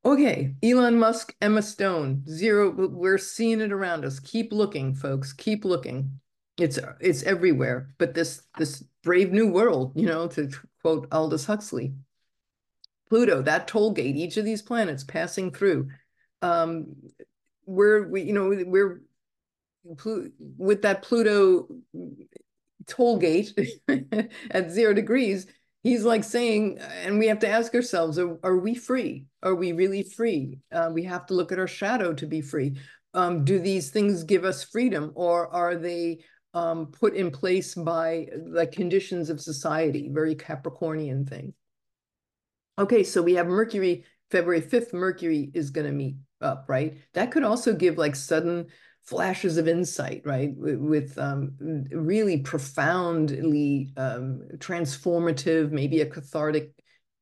Okay, 0.04 0.56
Elon 0.64 0.98
Musk, 0.98 1.36
Emma 1.42 1.62
Stone, 1.62 2.24
zero. 2.28 2.72
We're 2.72 3.20
seeing 3.20 3.62
it 3.62 3.72
around 3.72 4.04
us. 4.04 4.20
Keep 4.20 4.52
looking, 4.52 4.96
folks. 4.96 5.32
Keep 5.34 5.66
looking. 5.66 6.20
it's 6.58 6.80
it's 7.00 7.22
everywhere. 7.24 7.94
But 8.00 8.16
this 8.16 8.42
this 8.58 8.84
brave 9.04 9.32
new 9.32 9.52
world, 9.52 9.94
you 9.96 10.08
know, 10.08 10.28
to 10.30 10.50
quote 10.82 11.08
Aldous 11.12 11.46
Huxley, 11.46 11.94
Pluto, 13.12 13.42
that 13.42 13.68
toll 13.68 13.92
gate, 13.92 14.16
each 14.16 14.38
of 14.38 14.46
these 14.46 14.62
planets 14.62 15.04
passing 15.04 15.52
through. 15.52 15.90
Um, 16.42 16.96
we're 17.66 18.08
we 18.08 18.22
you 18.22 18.32
know 18.32 18.48
we're 18.66 19.02
with 20.58 20.84
that 20.84 21.02
Pluto 21.02 21.68
toll 22.88 23.18
gate 23.18 23.54
at 24.52 24.72
zero 24.72 24.94
degrees. 24.94 25.46
He's 25.84 26.06
like 26.06 26.24
saying, 26.24 26.80
and 26.80 27.20
we 27.20 27.28
have 27.28 27.40
to 27.40 27.50
ask 27.50 27.76
ourselves: 27.76 28.18
Are, 28.18 28.38
are 28.44 28.56
we 28.56 28.76
free? 28.76 29.26
Are 29.44 29.56
we 29.56 29.74
really 29.74 30.04
free? 30.04 30.60
Uh, 30.72 30.92
we 30.94 31.04
have 31.04 31.26
to 31.26 31.34
look 31.34 31.52
at 31.52 31.60
our 31.60 31.68
shadow 31.68 32.14
to 32.14 32.26
be 32.26 32.40
free. 32.40 32.78
Um, 33.14 33.44
do 33.44 33.60
these 33.60 33.90
things 33.90 34.24
give 34.24 34.46
us 34.46 34.64
freedom, 34.64 35.12
or 35.16 35.54
are 35.54 35.76
they 35.76 36.20
um, 36.54 36.86
put 36.86 37.14
in 37.14 37.30
place 37.30 37.76
by 37.76 38.30
the 38.54 38.68
conditions 38.68 39.30
of 39.30 39.42
society? 39.42 40.10
Very 40.10 40.34
Capricornian 40.34 41.28
thing. 41.28 41.54
Okay, 42.80 43.04
so 43.04 43.22
we 43.22 43.36
have 43.36 43.48
Mercury, 43.48 44.06
February 44.30 44.62
5th, 44.62 44.94
Mercury 44.94 45.52
is 45.54 45.70
going 45.70 45.88
to 45.88 45.94
meet 45.94 46.16
up, 46.40 46.66
right? 46.68 46.98
That 47.14 47.32
could 47.32 47.44
also 47.44 47.74
give 47.74 47.98
like 47.98 48.16
sudden 48.16 48.68
flashes 49.04 49.58
of 49.58 49.68
insight, 49.68 50.22
right? 50.26 50.52
With, 50.56 51.18
um, 51.18 51.54
really 51.92 52.38
profoundly 52.38 53.94
um, 53.98 54.44
transformative, 54.58 55.72
maybe 55.72 56.02
a 56.02 56.06
cathartic 56.06 56.72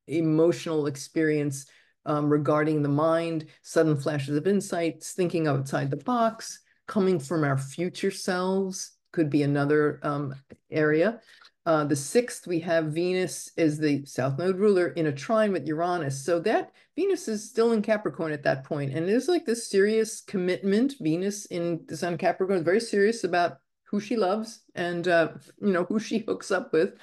emotional 0.08 0.88
experience 0.88 1.66
um, 2.06 2.30
regarding 2.30 2.82
the 2.82 2.90
mind, 2.90 3.46
sudden 3.62 3.98
flashes 3.98 4.38
of 4.38 4.48
insights, 4.48 5.14
thinking 5.14 5.48
outside 5.48 5.90
the 5.90 5.98
box, 5.98 6.62
coming 6.88 7.20
from 7.20 7.44
our 7.44 7.58
future 7.58 8.12
selves 8.12 8.94
could 9.12 9.30
be 9.30 9.44
another 9.44 10.00
um, 10.04 10.36
area. 10.72 11.20
Uh, 11.70 11.84
the 11.84 11.96
sixth, 11.96 12.48
we 12.48 12.60
have 12.60 12.86
Venus 12.86 13.52
as 13.56 13.78
the 13.78 14.04
south 14.04 14.40
node 14.40 14.56
ruler 14.56 14.88
in 14.88 15.06
a 15.06 15.12
trine 15.12 15.52
with 15.52 15.68
Uranus. 15.68 16.20
So 16.20 16.40
that 16.40 16.72
Venus 16.96 17.28
is 17.28 17.48
still 17.48 17.74
in 17.74 17.84
Capricorn 17.84 18.32
at 18.32 18.42
that 18.42 18.64
point. 18.64 18.92
And 18.92 19.08
there's 19.08 19.28
like 19.28 19.46
this 19.46 19.70
serious 19.70 20.20
commitment. 20.22 20.96
Venus 21.00 21.46
in 21.46 21.86
the 21.88 21.96
sun 21.96 22.18
Capricorn 22.18 22.58
is 22.58 22.66
very 22.66 22.80
serious 22.80 23.24
about 23.24 23.60
who 23.84 24.00
she 24.00 24.16
loves 24.18 24.62
and, 24.74 25.08
uh, 25.08 25.34
you 25.62 25.72
know, 25.72 25.84
who 25.84 26.00
she 26.00 26.18
hooks 26.28 26.50
up 26.50 26.74
with 26.74 26.96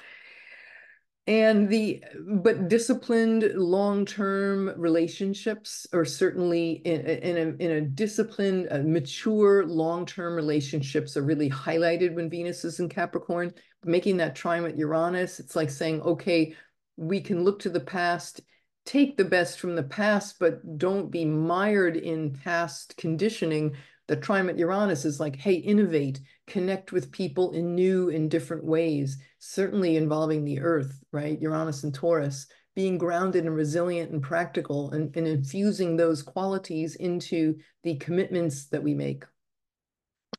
and 1.27 1.67
the 1.67 2.01
but 2.25 2.69
disciplined 2.69 3.51
long-term 3.55 4.73
relationships 4.77 5.85
are 5.91 6.05
certainly 6.05 6.81
in, 6.85 7.01
in 7.01 7.37
a 7.37 7.63
in 7.63 7.71
a 7.71 7.81
disciplined 7.81 8.67
uh, 8.71 8.79
mature 8.83 9.65
long-term 9.65 10.35
relationships 10.35 11.17
are 11.17 11.23
really 11.23 11.49
highlighted 11.49 12.15
when 12.15 12.29
venus 12.29 12.63
is 12.63 12.79
in 12.79 12.87
capricorn. 12.87 13.53
Making 13.83 14.17
that 14.17 14.35
trine 14.35 14.63
with 14.63 14.77
uranus 14.77 15.39
it's 15.39 15.55
like 15.55 15.69
saying 15.69 16.01
okay 16.01 16.55
we 16.95 17.21
can 17.21 17.43
look 17.43 17.59
to 17.59 17.69
the 17.69 17.79
past 17.79 18.41
take 18.85 19.17
the 19.17 19.25
best 19.25 19.59
from 19.59 19.75
the 19.75 19.83
past 19.83 20.37
but 20.39 20.77
don't 20.77 21.11
be 21.11 21.23
mired 21.23 21.95
in 21.95 22.33
past 22.33 22.97
conditioning 22.97 23.75
the 24.07 24.15
trine 24.15 24.45
with 24.45 24.57
uranus 24.57 25.05
is 25.05 25.19
like 25.19 25.35
hey 25.35 25.55
innovate 25.55 26.19
connect 26.47 26.91
with 26.91 27.11
people 27.11 27.51
in 27.51 27.75
new 27.75 28.09
and 28.09 28.31
different 28.31 28.63
ways 28.63 29.17
certainly 29.39 29.97
involving 29.97 30.43
the 30.43 30.59
earth, 30.59 30.99
right? 31.11 31.39
Uranus 31.41 31.83
and 31.83 31.93
Taurus, 31.93 32.47
being 32.75 32.97
grounded 32.97 33.45
and 33.45 33.55
resilient 33.55 34.11
and 34.11 34.21
practical 34.21 34.91
and, 34.91 35.15
and 35.15 35.27
infusing 35.27 35.95
those 35.95 36.21
qualities 36.21 36.95
into 36.95 37.55
the 37.83 37.95
commitments 37.95 38.65
that 38.67 38.83
we 38.83 38.93
make. 38.93 39.23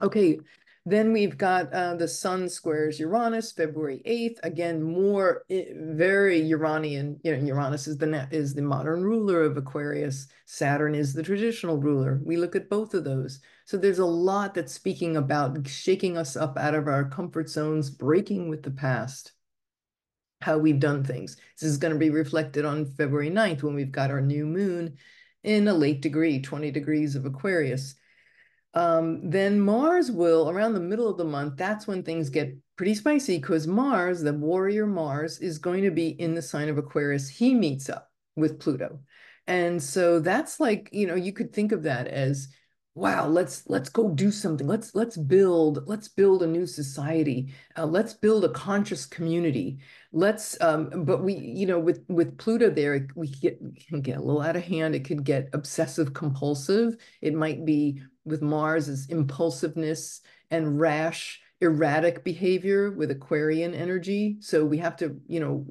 Okay, 0.00 0.38
then 0.86 1.12
we've 1.12 1.36
got 1.36 1.72
uh, 1.72 1.94
the 1.94 2.06
Sun 2.06 2.48
squares 2.48 3.00
Uranus, 3.00 3.52
February 3.52 4.00
8th. 4.06 4.38
Again, 4.44 4.82
more 4.82 5.42
eh, 5.50 5.64
very 5.74 6.40
Uranian. 6.40 7.18
You 7.24 7.36
know, 7.36 7.44
Uranus 7.44 7.88
is 7.88 7.98
the 7.98 8.28
is 8.30 8.54
the 8.54 8.62
modern 8.62 9.02
ruler 9.02 9.42
of 9.42 9.56
Aquarius. 9.56 10.28
Saturn 10.46 10.94
is 10.94 11.12
the 11.12 11.22
traditional 11.22 11.78
ruler. 11.78 12.20
We 12.24 12.36
look 12.36 12.54
at 12.54 12.70
both 12.70 12.94
of 12.94 13.04
those. 13.04 13.40
So 13.68 13.76
there's 13.76 13.98
a 13.98 14.06
lot 14.06 14.54
that's 14.54 14.72
speaking 14.72 15.18
about 15.18 15.68
shaking 15.68 16.16
us 16.16 16.36
up 16.36 16.56
out 16.56 16.74
of 16.74 16.88
our 16.88 17.04
comfort 17.04 17.50
zones, 17.50 17.90
breaking 17.90 18.48
with 18.48 18.62
the 18.62 18.70
past, 18.70 19.32
how 20.40 20.56
we've 20.56 20.80
done 20.80 21.04
things. 21.04 21.36
This 21.60 21.68
is 21.68 21.76
going 21.76 21.92
to 21.92 21.98
be 21.98 22.08
reflected 22.08 22.64
on 22.64 22.86
February 22.86 23.28
9th 23.28 23.62
when 23.62 23.74
we've 23.74 23.92
got 23.92 24.10
our 24.10 24.22
new 24.22 24.46
moon 24.46 24.96
in 25.44 25.68
a 25.68 25.74
late 25.74 26.00
degree, 26.00 26.40
20 26.40 26.70
degrees 26.70 27.14
of 27.14 27.26
Aquarius. 27.26 27.94
Um, 28.72 29.28
then 29.28 29.60
Mars 29.60 30.10
will, 30.10 30.48
around 30.48 30.72
the 30.72 30.80
middle 30.80 31.06
of 31.06 31.18
the 31.18 31.24
month, 31.24 31.58
that's 31.58 31.86
when 31.86 32.02
things 32.02 32.30
get 32.30 32.56
pretty 32.76 32.94
spicy 32.94 33.36
because 33.36 33.66
Mars, 33.66 34.22
the 34.22 34.32
warrior 34.32 34.86
Mars, 34.86 35.40
is 35.40 35.58
going 35.58 35.84
to 35.84 35.90
be 35.90 36.08
in 36.08 36.34
the 36.34 36.40
sign 36.40 36.70
of 36.70 36.78
Aquarius. 36.78 37.28
He 37.28 37.52
meets 37.52 37.90
up 37.90 38.10
with 38.34 38.60
Pluto. 38.60 39.00
And 39.46 39.82
so 39.82 40.20
that's 40.20 40.58
like, 40.58 40.88
you 40.90 41.06
know, 41.06 41.16
you 41.16 41.34
could 41.34 41.52
think 41.52 41.72
of 41.72 41.82
that 41.82 42.06
as 42.08 42.48
wow 42.98 43.28
let's 43.28 43.62
let's 43.68 43.88
go 43.88 44.10
do 44.10 44.32
something. 44.32 44.66
Let's 44.66 44.92
let's 44.94 45.16
build 45.16 45.86
let's 45.86 46.08
build 46.08 46.42
a 46.42 46.46
new 46.46 46.66
society. 46.66 47.54
Uh, 47.76 47.86
let's 47.86 48.12
build 48.12 48.44
a 48.44 48.48
conscious 48.48 49.06
community. 49.06 49.78
Let's 50.12 50.60
um 50.60 51.04
but 51.04 51.22
we 51.22 51.34
you 51.34 51.66
know 51.66 51.78
with 51.78 52.04
with 52.08 52.36
pluto 52.38 52.70
there 52.70 53.06
we 53.14 53.28
get 53.28 53.60
can 53.88 54.00
get 54.00 54.18
a 54.18 54.20
little 54.20 54.42
out 54.42 54.56
of 54.56 54.64
hand. 54.64 54.96
It 54.96 55.04
could 55.04 55.22
get 55.22 55.48
obsessive 55.52 56.12
compulsive. 56.12 56.96
It 57.22 57.34
might 57.34 57.64
be 57.64 58.02
with 58.24 58.42
mars 58.42 58.88
is 58.88 59.06
impulsiveness 59.08 60.20
and 60.50 60.80
rash 60.80 61.40
erratic 61.60 62.24
behavior 62.24 62.90
with 62.90 63.12
aquarian 63.12 63.74
energy. 63.74 64.38
So 64.40 64.64
we 64.64 64.78
have 64.78 64.96
to 64.96 65.20
you 65.28 65.38
know 65.38 65.64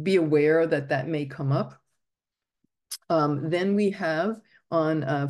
be 0.00 0.14
aware 0.14 0.64
that 0.64 0.90
that 0.90 1.08
may 1.08 1.26
come 1.26 1.50
up. 1.50 1.74
Um, 3.10 3.50
then 3.50 3.74
we 3.74 3.90
have 3.90 4.40
on 4.70 5.02
uh, 5.04 5.28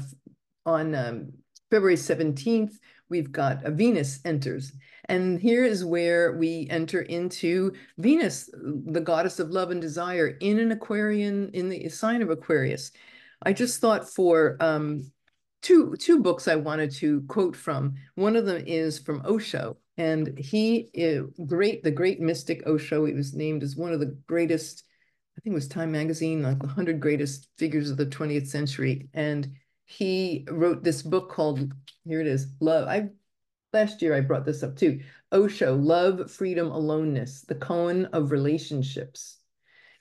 on 0.69 0.95
um, 0.95 1.33
February 1.71 1.97
17th, 1.97 2.75
we've 3.09 3.33
got 3.33 3.65
a 3.65 3.71
Venus 3.71 4.21
enters. 4.25 4.73
And 5.07 5.41
here 5.41 5.65
is 5.65 5.85
where 5.85 6.37
we 6.37 6.67
enter 6.71 7.01
into 7.03 7.73
Venus, 7.97 8.51
the 8.53 9.01
goddess 9.01 9.39
of 9.39 9.51
love 9.51 9.71
and 9.71 9.81
desire, 9.81 10.37
in 10.41 10.59
an 10.59 10.71
Aquarian, 10.71 11.51
in 11.55 11.71
the 11.71 11.89
sign 11.89 12.21
of 12.21 12.29
Aquarius. 12.29 12.93
I 13.43 13.55
just 13.55 13.81
thought 13.81 14.09
for 14.09 14.57
um, 14.61 15.11
two 15.63 15.97
two 15.97 16.21
books 16.21 16.47
I 16.47 16.57
wanted 16.57 16.91
to 16.97 17.23
quote 17.23 17.57
from. 17.57 17.95
One 18.17 18.37
of 18.37 18.45
them 18.45 18.63
is 18.67 18.99
from 18.99 19.23
Osho, 19.25 19.79
and 19.97 20.37
he 20.39 20.91
great, 21.47 21.83
the 21.83 21.91
great 21.91 22.21
mystic 22.21 22.67
Osho. 22.67 23.07
He 23.07 23.15
was 23.15 23.33
named 23.33 23.63
as 23.63 23.77
one 23.77 23.93
of 23.95 24.01
the 24.01 24.17
greatest. 24.27 24.85
I 25.39 25.41
think 25.41 25.53
it 25.53 25.55
was 25.55 25.69
Time 25.69 25.93
Magazine, 25.93 26.43
like 26.43 26.59
the 26.59 26.67
hundred 26.67 27.01
greatest 27.01 27.49
figures 27.57 27.91
of 27.91 27.97
the 27.97 28.07
20th 28.07 28.49
century, 28.49 29.09
and 29.15 29.49
he 29.91 30.45
wrote 30.51 30.85
this 30.85 31.01
book 31.01 31.31
called 31.31 31.73
here 32.05 32.21
it 32.21 32.27
is 32.27 32.49
love 32.61 32.87
i 32.87 33.09
last 33.73 34.03
year 34.03 34.15
i 34.15 34.21
brought 34.21 34.45
this 34.45 34.63
up 34.63 34.77
too 34.77 35.01
osho 35.33 35.75
love 35.75 36.31
freedom 36.31 36.71
aloneness 36.71 37.41
the 37.43 37.55
koan 37.55 38.05
of 38.13 38.31
relationships. 38.31 39.39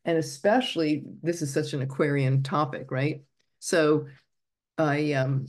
And 0.03 0.17
especially 0.17 1.03
this 1.23 1.41
is 1.41 1.53
such 1.53 1.73
an 1.73 1.81
aquarian 1.81 2.43
topic 2.43 2.91
right? 2.91 3.23
So 3.59 4.07
i 4.77 5.13
um 5.13 5.47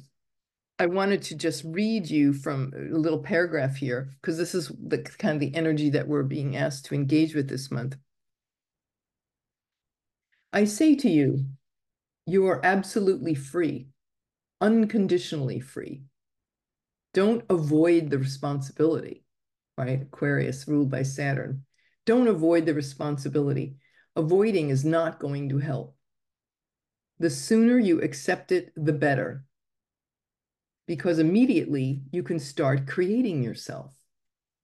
i 0.78 0.86
wanted 0.86 1.22
to 1.22 1.34
just 1.34 1.64
read 1.64 2.08
you 2.08 2.32
from 2.32 2.72
a 2.76 2.96
little 2.96 3.20
paragraph 3.20 3.74
here 3.74 4.12
because 4.20 4.38
this 4.38 4.54
is 4.54 4.70
the 4.86 4.98
kind 4.98 5.34
of 5.34 5.40
the 5.40 5.54
energy 5.56 5.90
that 5.90 6.06
we're 6.06 6.22
being 6.22 6.56
asked 6.56 6.86
to 6.86 6.94
engage 6.94 7.34
with 7.34 7.48
this 7.48 7.72
month. 7.72 7.96
I 10.52 10.64
say 10.64 10.94
to 10.94 11.10
you 11.10 11.44
you 12.24 12.46
are 12.46 12.64
absolutely 12.64 13.34
free 13.34 13.88
unconditionally 14.60 15.60
free. 15.60 16.02
Don't 17.14 17.44
avoid 17.48 18.10
the 18.10 18.18
responsibility, 18.18 19.24
right? 19.76 20.02
Aquarius 20.02 20.68
ruled 20.68 20.90
by 20.90 21.02
Saturn. 21.02 21.64
Don't 22.04 22.28
avoid 22.28 22.66
the 22.66 22.74
responsibility. 22.74 23.76
Avoiding 24.16 24.70
is 24.70 24.84
not 24.84 25.20
going 25.20 25.48
to 25.48 25.58
help. 25.58 25.96
The 27.18 27.30
sooner 27.30 27.78
you 27.78 28.00
accept 28.00 28.52
it, 28.52 28.72
the 28.76 28.92
better. 28.92 29.44
Because 30.86 31.18
immediately 31.18 32.02
you 32.12 32.22
can 32.22 32.38
start 32.38 32.86
creating 32.86 33.42
yourself, 33.42 33.92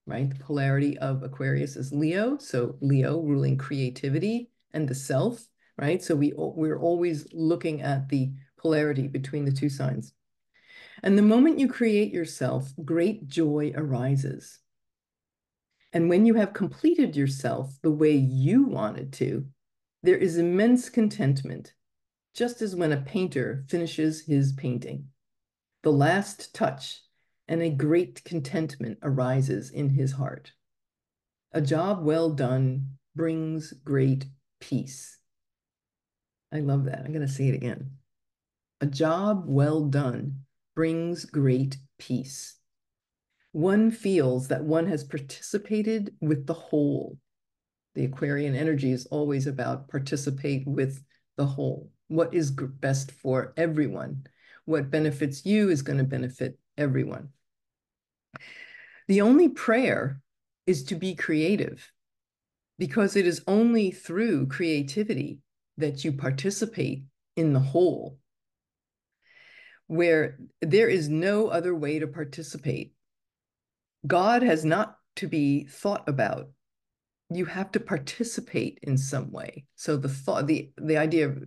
right? 0.07 0.29
The 0.31 0.43
polarity 0.43 0.97
of 0.99 1.23
Aquarius 1.23 1.77
is 1.77 1.93
Leo. 1.93 2.39
So 2.39 2.77
Leo 2.81 3.21
ruling 3.21 3.59
creativity 3.59 4.51
and 4.73 4.89
the 4.89 4.95
self, 4.95 5.47
right? 5.77 6.03
So 6.03 6.15
we, 6.15 6.33
we're 6.37 6.81
always 6.81 7.27
looking 7.33 7.83
at 7.83 8.09
the 8.09 8.33
polarity 8.64 9.07
between 9.07 9.44
the 9.44 9.53
two 9.53 9.68
signs. 9.68 10.14
And 11.03 11.18
the 11.18 11.22
moment 11.22 11.59
you 11.59 11.68
create 11.68 12.14
yourself, 12.14 12.72
great 12.83 13.29
joy 13.29 13.72
arises. 13.77 14.59
And 15.92 16.09
when 16.09 16.24
you 16.24 16.35
have 16.35 16.55
completed 16.55 17.14
yourself 17.14 17.79
the 17.83 17.90
way 17.90 18.12
you 18.12 18.64
wanted 18.64 19.12
to, 19.14 19.44
there 20.03 20.16
is 20.16 20.38
immense 20.38 20.88
contentment, 20.88 21.74
just 22.35 22.62
as 22.62 22.74
when 22.74 22.92
a 22.92 23.03
painter 23.03 23.64
finishes 23.68 24.24
his 24.27 24.55
painting. 24.55 25.09
The 25.83 25.92
last 25.92 26.55
touch 26.55 27.03
and 27.46 27.62
a 27.62 27.68
great 27.68 28.24
contentment 28.24 28.98
arises 29.03 29.70
in 29.70 29.90
his 29.90 30.12
heart. 30.12 30.53
A 31.53 31.61
job 31.61 32.03
well 32.03 32.31
done 32.31 32.96
brings 33.14 33.72
great 33.85 34.24
peace. 34.59 35.18
I 36.50 36.61
love 36.61 36.85
that. 36.87 37.00
I'm 37.00 37.12
going 37.12 37.27
to 37.27 37.33
say 37.33 37.48
it 37.48 37.55
again. 37.55 37.90
A 38.85 38.87
job 38.87 39.44
well 39.47 39.87
done 39.87 40.40
brings 40.75 41.25
great 41.25 41.79
peace. 41.99 42.57
One 43.53 43.90
feels 43.90 44.49
that 44.49 44.62
one 44.62 44.88
has 44.88 45.03
participated 45.03 46.14
with 46.20 46.44
the 46.47 46.53
whole. 46.53 47.16
The 47.94 48.05
Aquarian 48.05 48.55
energy 48.55 48.92
is 48.92 49.07
always 49.07 49.47
about 49.47 49.88
participate 49.88 50.66
with 50.66 51.03
the 51.38 51.47
whole. 51.47 51.92
What 52.09 52.35
is 52.35 52.51
best 52.51 53.11
for 53.11 53.55
everyone? 53.57 54.27
What 54.66 54.90
benefits 54.90 55.47
you 55.47 55.70
is 55.70 55.81
going 55.81 55.97
to 55.97 56.05
benefit 56.05 56.59
everyone. 56.77 57.31
The 59.09 59.23
only 59.23 59.49
prayer 59.49 60.20
is 60.66 60.85
to 60.85 60.94
be 60.94 61.14
creative 61.14 61.90
because 62.79 63.16
it 63.16 63.27
is 63.27 63.42
only 63.47 63.92
through 63.92 64.49
creativity 64.49 65.38
that 65.79 66.05
you 66.05 66.12
participate 66.12 67.05
in 67.35 67.55
the 67.55 67.61
whole, 67.61 68.18
where 69.87 70.38
there 70.61 70.88
is 70.88 71.09
no 71.09 71.49
other 71.49 71.75
way 71.75 71.99
to 71.99 72.07
participate. 72.07 72.94
God 74.07 74.42
has 74.42 74.64
not 74.64 74.97
to 75.16 75.29
be 75.29 75.64
thought 75.64 76.09
about. 76.09 76.51
You 77.31 77.47
have 77.47 77.73
to 77.73 77.81
participate 77.81 78.79
in 78.83 78.99
some 78.99 79.31
way. 79.33 79.66
So 79.77 79.97
the 79.97 80.09
thought, 80.09 80.47
the 80.47 80.70
the 80.77 80.97
idea 80.97 81.29
of 81.29 81.44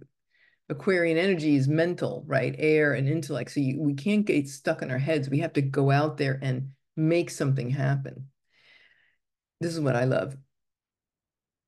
Aquarian 0.70 1.18
energy 1.18 1.56
is 1.56 1.68
mental, 1.68 2.24
right? 2.28 2.54
Air 2.58 2.94
and 2.94 3.08
intellect. 3.08 3.52
So 3.52 3.62
you, 3.62 3.80
we 3.82 3.94
can't 3.94 4.26
get 4.26 4.50
stuck 4.50 4.82
in 4.82 4.92
our 4.92 4.98
heads. 4.98 5.30
We 5.30 5.40
have 5.40 5.54
to 5.54 5.62
go 5.62 5.92
out 5.92 6.18
there 6.18 6.40
and 6.42 6.72
make 6.98 7.30
something 7.30 7.70
happen. 7.70 8.28
This 9.62 9.74
is 9.74 9.80
what 9.80 9.96
I 9.96 10.04
love. 10.04 10.36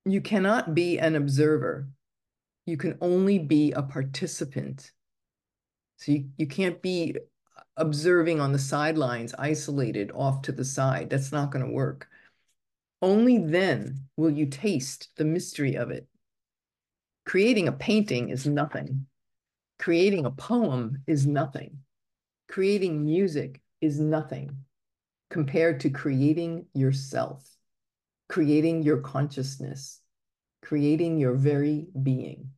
You 0.04 0.20
cannot 0.20 0.74
be 0.74 0.98
an 0.98 1.16
observer. 1.16 1.88
You 2.66 2.76
can 2.76 2.98
only 3.00 3.38
be 3.38 3.72
a 3.72 3.82
participant. 3.82 4.90
So 6.00 6.12
you, 6.12 6.30
you 6.38 6.46
can't 6.46 6.80
be 6.80 7.14
observing 7.76 8.40
on 8.40 8.52
the 8.52 8.58
sidelines, 8.58 9.34
isolated 9.38 10.10
off 10.14 10.40
to 10.42 10.52
the 10.52 10.64
side. 10.64 11.10
That's 11.10 11.30
not 11.30 11.50
going 11.50 11.64
to 11.64 11.70
work. 11.70 12.08
Only 13.02 13.36
then 13.38 14.06
will 14.16 14.30
you 14.30 14.46
taste 14.46 15.10
the 15.16 15.24
mystery 15.26 15.74
of 15.74 15.90
it. 15.90 16.06
Creating 17.26 17.68
a 17.68 17.72
painting 17.72 18.30
is 18.30 18.46
nothing. 18.46 19.06
Creating 19.78 20.24
a 20.24 20.30
poem 20.30 21.02
is 21.06 21.26
nothing. 21.26 21.78
Creating 22.48 23.04
music 23.04 23.60
is 23.82 24.00
nothing 24.00 24.56
compared 25.28 25.80
to 25.80 25.90
creating 25.90 26.64
yourself, 26.74 27.46
creating 28.28 28.82
your 28.82 28.98
consciousness, 28.98 30.00
creating 30.62 31.18
your 31.18 31.34
very 31.34 31.88
being. 32.02 32.50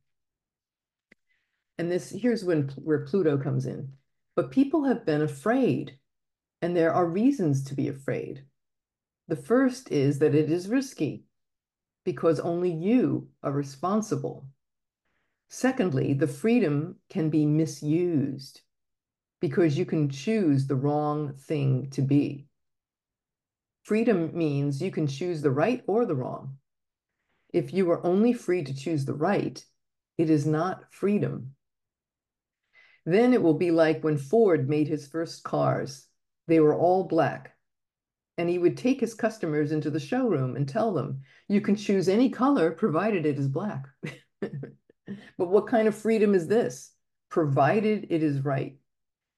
And 1.77 1.91
this 1.91 2.09
here's 2.09 2.43
when 2.43 2.69
where 2.75 3.05
Pluto 3.05 3.37
comes 3.37 3.65
in. 3.65 3.93
But 4.35 4.51
people 4.51 4.85
have 4.85 5.05
been 5.05 5.21
afraid, 5.21 5.97
and 6.61 6.75
there 6.75 6.93
are 6.93 7.05
reasons 7.05 7.63
to 7.65 7.75
be 7.75 7.87
afraid. 7.87 8.43
The 9.27 9.35
first 9.35 9.91
is 9.91 10.19
that 10.19 10.35
it 10.35 10.51
is 10.51 10.67
risky 10.67 11.25
because 12.03 12.39
only 12.39 12.71
you 12.71 13.29
are 13.41 13.51
responsible 13.51 14.47
Secondly, 15.55 16.13
the 16.13 16.25
freedom 16.25 16.95
can 17.09 17.29
be 17.29 17.45
misused 17.45 18.61
because 19.39 19.77
you 19.77 19.85
can 19.85 20.09
choose 20.09 20.65
the 20.65 20.75
wrong 20.75 21.35
thing 21.35 21.91
to 21.91 22.01
be. 22.01 22.47
Freedom 23.83 24.35
means 24.35 24.81
you 24.81 24.89
can 24.89 25.05
choose 25.05 25.43
the 25.43 25.51
right 25.51 25.83
or 25.85 26.07
the 26.07 26.15
wrong. 26.15 26.57
If 27.53 27.71
you 27.71 27.91
are 27.91 28.03
only 28.03 28.33
free 28.33 28.63
to 28.63 28.73
choose 28.73 29.05
the 29.05 29.13
right, 29.13 29.63
it 30.17 30.31
is 30.31 30.47
not 30.47 30.91
freedom. 30.91 31.53
Then 33.05 33.33
it 33.33 33.41
will 33.41 33.53
be 33.53 33.71
like 33.71 34.03
when 34.03 34.17
Ford 34.17 34.69
made 34.69 34.87
his 34.87 35.07
first 35.07 35.43
cars. 35.43 36.07
They 36.47 36.59
were 36.59 36.75
all 36.75 37.03
black. 37.03 37.55
And 38.37 38.49
he 38.49 38.57
would 38.57 38.77
take 38.77 38.99
his 38.99 39.13
customers 39.13 39.71
into 39.71 39.91
the 39.91 39.99
showroom 39.99 40.55
and 40.55 40.67
tell 40.67 40.93
them, 40.93 41.21
you 41.47 41.61
can 41.61 41.75
choose 41.75 42.09
any 42.09 42.29
color 42.29 42.71
provided 42.71 43.25
it 43.25 43.37
is 43.37 43.47
black. 43.47 43.85
But 45.37 45.49
what 45.49 45.67
kind 45.67 45.87
of 45.87 45.95
freedom 45.95 46.33
is 46.33 46.47
this? 46.47 46.91
Provided 47.29 48.07
it 48.09 48.23
is 48.23 48.41
right, 48.41 48.77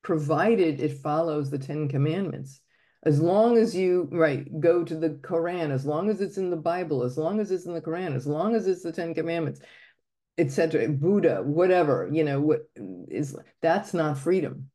provided 0.03 0.79
it 0.79 0.99
follows 0.99 1.49
the 1.49 1.57
Ten 1.57 1.87
Commandments. 1.87 2.59
As 3.03 3.21
long 3.21 3.57
as 3.57 3.75
you, 3.75 4.09
right, 4.11 4.47
go 4.59 4.83
to 4.83 4.95
the 4.95 5.11
Quran, 5.11 5.71
as 5.71 5.85
long 5.85 6.09
as 6.09 6.21
it's 6.21 6.37
in 6.37 6.49
the 6.49 6.57
Bible, 6.57 7.03
as 7.03 7.17
long 7.17 7.39
as 7.39 7.51
it's 7.51 7.65
in 7.65 7.73
the 7.73 7.81
Quran, 7.81 8.15
as 8.15 8.25
long 8.25 8.55
as 8.55 8.67
it's 8.67 8.83
the 8.83 8.91
Ten 8.91 9.13
Commandments, 9.13 9.59
etc., 10.37 10.89
Buddha, 10.89 11.41
whatever, 11.43 12.09
you 12.11 12.23
know, 12.23 12.41
what 12.41 12.69
is 13.07 13.35
that's 13.61 13.93
not 13.93 14.17
freedom. 14.17 14.69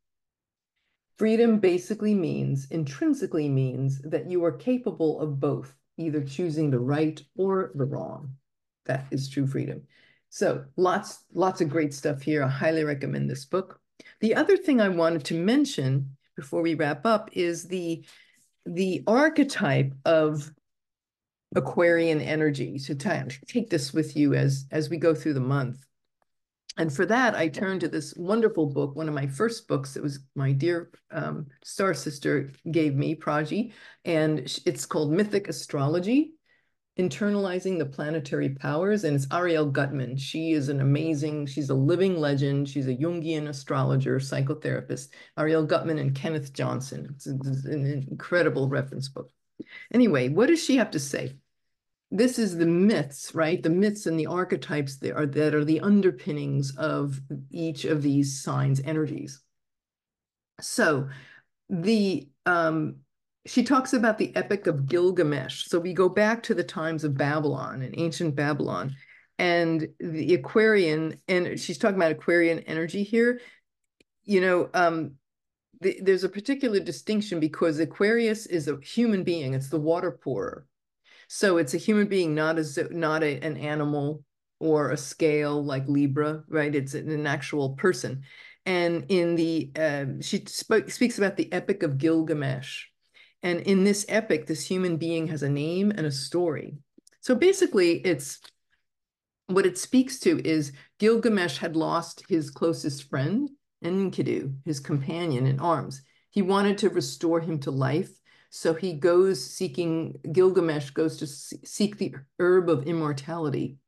Freedom 1.19 1.59
basically 1.59 2.15
means, 2.15 2.67
intrinsically 2.71 3.49
means 3.49 4.01
that 4.03 4.31
you 4.31 4.43
are 4.45 4.53
capable 4.53 5.21
of 5.21 5.39
both, 5.39 5.75
either 5.99 6.23
choosing 6.23 6.71
the 6.71 6.79
right 6.79 7.23
or 7.37 7.73
the 7.75 7.85
wrong. 7.85 8.37
That 8.87 9.07
is 9.11 9.29
true 9.29 9.47
freedom. 9.47 9.83
So 10.31 10.65
lots, 10.77 11.25
lots 11.35 11.61
of 11.61 11.69
great 11.69 11.93
stuff 11.93 12.23
here. 12.23 12.43
I 12.43 12.49
highly 12.49 12.85
recommend 12.85 13.29
this 13.29 13.45
book. 13.45 13.81
The 14.21 14.35
other 14.35 14.57
thing 14.57 14.81
I 14.81 14.89
wanted 14.89 15.25
to 15.27 15.35
mention 15.35 16.17
before 16.37 16.63
we 16.63 16.75
wrap 16.75 17.05
up 17.05 17.29
is 17.35 17.65
the, 17.65 18.03
the 18.65 19.05
archetype 19.07 19.93
of 20.07 20.51
Aquarian 21.55 22.21
energy. 22.21 22.79
So 22.79 22.95
take 22.95 23.71
this 23.71 23.93
with 23.93 24.17
you 24.17 24.35
as, 24.35 24.67
as 24.71 24.89
we 24.89 24.97
go 24.97 25.15
through 25.15 25.35
the 25.35 25.41
month. 25.41 25.85
And 26.77 26.93
for 26.93 27.05
that, 27.07 27.35
I 27.35 27.49
turned 27.49 27.81
to 27.81 27.89
this 27.89 28.15
wonderful 28.17 28.67
book, 28.67 28.95
one 28.95 29.09
of 29.09 29.15
my 29.15 29.27
first 29.27 29.67
books. 29.67 29.95
that 29.95 30.03
was 30.03 30.21
my 30.37 30.53
dear 30.53 30.91
um, 31.11 31.47
star 31.65 31.95
sister 31.95 32.53
gave 32.71 32.95
me, 32.95 33.17
Praji, 33.17 33.73
and 34.05 34.41
it's 34.65 34.87
called 34.87 35.13
Mythic 35.13 35.49
Astrology 35.49 36.35
internalizing 36.99 37.79
the 37.79 37.87
planetary 37.87 38.51
powers 38.51 39.05
and 39.05 39.17
it's 39.17 39.27
ariel 39.33 39.71
Guttman 39.71 40.19
she 40.19 40.53
is 40.53 40.69
an 40.69 40.81
amazing 40.81 41.47
she's 41.47 41.71
a 41.71 41.75
living 41.75 42.19
legend 42.19 42.69
she's 42.69 42.89
a 42.89 42.95
jungian 42.95 43.49
astrologer 43.49 44.19
psychotherapist 44.19 45.09
ariel 45.39 45.67
Guttman 45.67 46.01
and 46.01 46.15
kenneth 46.15 46.53
johnson 46.53 47.07
it's, 47.15 47.27
an 47.27 48.05
incredible 48.11 48.69
reference 48.69 49.09
book 49.09 49.31
anyway 49.93 50.29
what 50.29 50.47
does 50.47 50.63
she 50.63 50.77
have 50.77 50.91
to 50.91 50.99
say 50.99 51.35
this 52.11 52.39
is 52.39 52.57
the 52.57 52.67
myths 52.67 53.35
right 53.35 53.63
the 53.63 53.71
myths 53.71 54.07
and 54.07 54.19
the 54.19 54.27
archetypes 54.27 54.97
that 54.97 55.15
are 55.15 55.27
that 55.27 55.55
are 55.55 55.65
the 55.65 55.81
underpinnings 55.81 56.77
of 56.77 57.21
each 57.51 57.85
of 57.85 58.03
these 58.03 58.43
signs 58.43 58.81
energies 58.85 59.41
so 60.61 61.09
the 61.69 62.29
um 62.47 62.97
she 63.47 63.63
talks 63.63 63.93
about 63.93 64.19
the 64.19 64.35
Epic 64.37 64.67
of 64.67 64.87
Gilgamesh. 64.87 65.65
So 65.67 65.79
we 65.79 65.95
go 65.95 66.09
back 66.09 66.43
to 66.45 66.55
the 66.55 66.65
times 66.65 67.05
of 67.05 67.17
Babylon 67.17 67.83
and 67.83 67.95
ancient 67.97 68.37
Babylon 68.37 68.95
and 69.39 69.89
the 69.99 70.35
Aquarian, 70.35 71.19
and 71.27 71.59
she's 71.59 71.79
talking 71.79 71.97
about 71.97 72.13
Aquarian 72.13 72.59
energy 72.61 73.03
here. 73.03 73.41
You 74.25 74.43
know, 74.43 74.71
um, 74.75 75.13
the, 75.81 75.99
there's 76.03 76.25
a 76.25 76.29
particular 76.29 76.81
distinction 76.81 77.41
because 77.41 77.79
Aquarius 77.79 78.47
is 78.47 78.69
a 78.69 78.79
human 78.83 79.25
being, 79.25 79.55
it's 79.55 79.69
the 79.69 79.81
water 79.81 80.11
pourer. 80.11 80.67
So 81.29 81.59
it's 81.59 81.75
a 81.75 81.79
human 81.79 82.09
being, 82.09 82.35
not 82.35 82.59
a 82.59 82.89
not 82.91 83.23
a, 83.23 83.39
an 83.41 83.57
animal 83.57 84.25
or 84.59 84.91
a 84.91 84.97
scale 84.97 85.65
like 85.65 85.89
Libra, 85.89 86.43
right? 86.49 86.75
It's 86.75 86.95
an 86.95 87.27
actual 87.27 87.71
person. 87.71 88.23
And 88.67 89.07
in 89.09 89.37
the, 89.37 89.71
uh, 89.75 90.05
she 90.21 90.45
spoke, 90.47 90.91
speaks 90.91 91.17
about 91.17 91.37
the 91.37 91.51
Epic 91.53 91.83
of 91.83 91.97
Gilgamesh, 91.97 92.85
and 93.43 93.61
in 93.61 93.85
this 93.85 94.05
epic, 94.09 94.47
this 94.47 94.67
human 94.67 94.97
being 94.97 95.29
has 95.29 95.43
a 95.43 95.49
name 95.49 95.91
and 95.91 96.07
a 96.07 96.13
story. 96.13 96.77
So 97.21 97.35
basically, 97.35 98.01
it's 98.01 98.39
what 99.47 99.67
it 99.67 99.79
speaks 99.79 100.19
to 100.21 100.47
is 100.47 100.73
Gilgamesh 100.99 101.59
had 101.59 101.75
lost 101.75 102.23
his 102.29 102.51
closest 102.51 103.09
friend, 103.09 103.49
Enkidu, 103.85 104.55
his 104.65 104.81
companion 104.81 105.47
in 105.47 105.61
arms. 105.61 106.03
He 106.31 106.43
wanted 106.43 106.79
to 106.79 106.91
restore 106.91 107.41
him 107.41 107.59
to 107.61 107.71
life. 107.71 108.11
So 108.51 108.75
he 108.75 108.95
goes 108.95 109.45
seeking, 109.45 110.19
Gilgamesh 110.33 110.91
goes 110.91 111.17
to 111.19 111.27
seek 111.27 111.99
the 111.99 112.15
herb 112.39 112.69
of 112.69 112.87
immortality. 112.87 113.79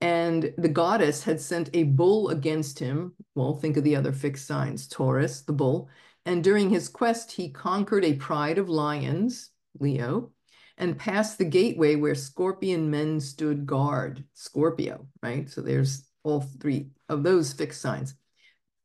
And 0.00 0.54
the 0.56 0.68
goddess 0.68 1.22
had 1.24 1.40
sent 1.40 1.68
a 1.74 1.82
bull 1.82 2.30
against 2.30 2.78
him. 2.78 3.12
Well, 3.34 3.56
think 3.56 3.76
of 3.76 3.84
the 3.84 3.96
other 3.96 4.12
fixed 4.12 4.46
signs 4.46 4.88
Taurus, 4.88 5.42
the 5.42 5.52
bull, 5.52 5.90
and 6.24 6.44
during 6.44 6.70
his 6.70 6.88
quest, 6.88 7.32
he 7.32 7.50
conquered 7.50 8.04
a 8.04 8.14
pride 8.14 8.58
of 8.58 8.68
lions, 8.68 9.50
Leo, 9.78 10.32
and 10.76 10.98
passed 10.98 11.38
the 11.38 11.44
gateway 11.44 11.96
where 11.96 12.14
scorpion 12.14 12.90
men 12.90 13.20
stood 13.20 13.66
guard, 13.66 14.24
Scorpio, 14.34 15.06
right? 15.22 15.48
So 15.48 15.60
there's 15.60 16.06
all 16.22 16.40
three 16.40 16.90
of 17.08 17.22
those 17.22 17.52
fixed 17.52 17.80
signs. 17.80 18.14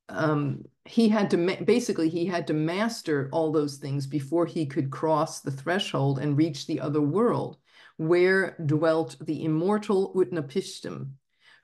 Um, 0.10 0.64
he 0.86 1.10
had 1.10 1.32
to 1.32 1.64
basically 1.64 2.10
he 2.10 2.26
had 2.26 2.48
to 2.48 2.54
master 2.54 3.30
all 3.32 3.52
those 3.52 3.78
things 3.78 4.06
before 4.06 4.46
he 4.46 4.66
could 4.66 4.92
cross 4.92 5.42
the 5.42 5.52
threshold 5.52 6.20
and 6.20 6.38
reach 6.38 6.68
the 6.68 6.80
other 6.80 7.02
world 7.02 7.58
where 7.98 8.58
dwelt 8.66 9.16
the 9.22 9.44
immortal 9.44 10.14
Utnapishtim, 10.16 11.12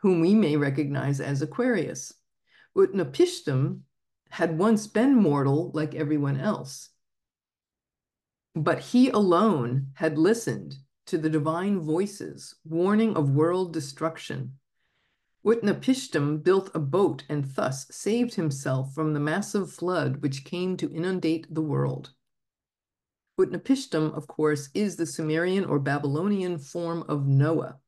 whom 0.01 0.21
we 0.21 0.33
may 0.33 0.55
recognize 0.55 1.19
as 1.19 1.41
Aquarius. 1.41 2.13
Utnapishtim 2.75 3.81
had 4.29 4.57
once 4.57 4.87
been 4.87 5.15
mortal 5.15 5.71
like 5.73 5.93
everyone 5.93 6.39
else, 6.39 6.89
but 8.55 8.79
he 8.79 9.09
alone 9.09 9.87
had 9.95 10.17
listened 10.17 10.75
to 11.07 11.17
the 11.17 11.29
divine 11.29 11.79
voices 11.81 12.55
warning 12.63 13.15
of 13.17 13.31
world 13.31 13.73
destruction. 13.73 14.57
Utnapishtim 15.43 16.43
built 16.43 16.69
a 16.75 16.79
boat 16.79 17.23
and 17.27 17.45
thus 17.55 17.87
saved 17.89 18.35
himself 18.35 18.93
from 18.93 19.13
the 19.13 19.19
massive 19.19 19.71
flood 19.71 20.21
which 20.21 20.45
came 20.45 20.77
to 20.77 20.93
inundate 20.93 21.51
the 21.53 21.61
world. 21.61 22.11
Utnapishtim, 23.39 24.15
of 24.15 24.27
course, 24.27 24.69
is 24.75 24.97
the 24.97 25.07
Sumerian 25.07 25.65
or 25.65 25.79
Babylonian 25.79 26.59
form 26.59 27.03
of 27.07 27.25
Noah. 27.25 27.79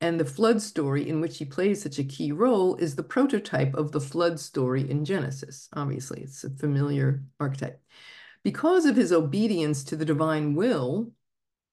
And 0.00 0.18
the 0.18 0.24
flood 0.24 0.62
story 0.62 1.06
in 1.06 1.20
which 1.20 1.36
he 1.36 1.44
plays 1.44 1.82
such 1.82 1.98
a 1.98 2.04
key 2.04 2.32
role 2.32 2.76
is 2.76 2.96
the 2.96 3.02
prototype 3.02 3.74
of 3.74 3.92
the 3.92 4.00
flood 4.00 4.40
story 4.40 4.88
in 4.90 5.04
Genesis. 5.04 5.68
Obviously, 5.74 6.22
it's 6.22 6.44
a 6.44 6.50
familiar 6.50 7.22
archetype. 7.38 7.82
Because 8.42 8.86
of 8.86 8.96
his 8.96 9.12
obedience 9.12 9.84
to 9.84 9.96
the 9.96 10.04
divine 10.04 10.54
will, 10.54 11.12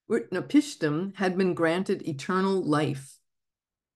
Utnapishtim 0.09 1.15
had 1.15 1.37
been 1.37 1.53
granted 1.53 2.05
eternal 2.05 2.61
life 2.61 3.20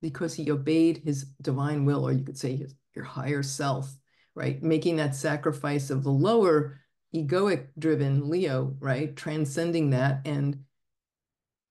because 0.02 0.34
he 0.34 0.52
obeyed 0.52 1.02
his 1.04 1.26
divine 1.42 1.86
will, 1.86 2.08
or 2.08 2.12
you 2.12 2.24
could 2.24 2.38
say 2.38 2.56
his, 2.56 2.76
your 2.96 3.06
higher 3.06 3.44
self, 3.44 3.94
right? 4.36 4.62
Making 4.62 4.98
that 4.98 5.16
sacrifice 5.16 5.90
of 5.90 6.04
the 6.04 6.12
lower 6.12 6.80
egoic 7.14 7.68
driven 7.78 8.30
Leo, 8.30 8.76
right? 8.80 9.16
Transcending 9.16 9.92
that 9.92 10.22
and 10.26 10.60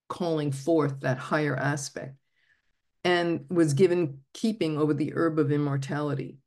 calling 0.09 0.51
forth 0.51 1.01
that 1.01 1.17
higher 1.17 1.55
aspect 1.55 2.15
and 3.03 3.45
was 3.49 3.73
given 3.73 4.19
keeping 4.33 4.77
over 4.77 4.93
the 4.93 5.13
herb 5.15 5.39
of 5.39 5.51
immortality. 5.51 6.37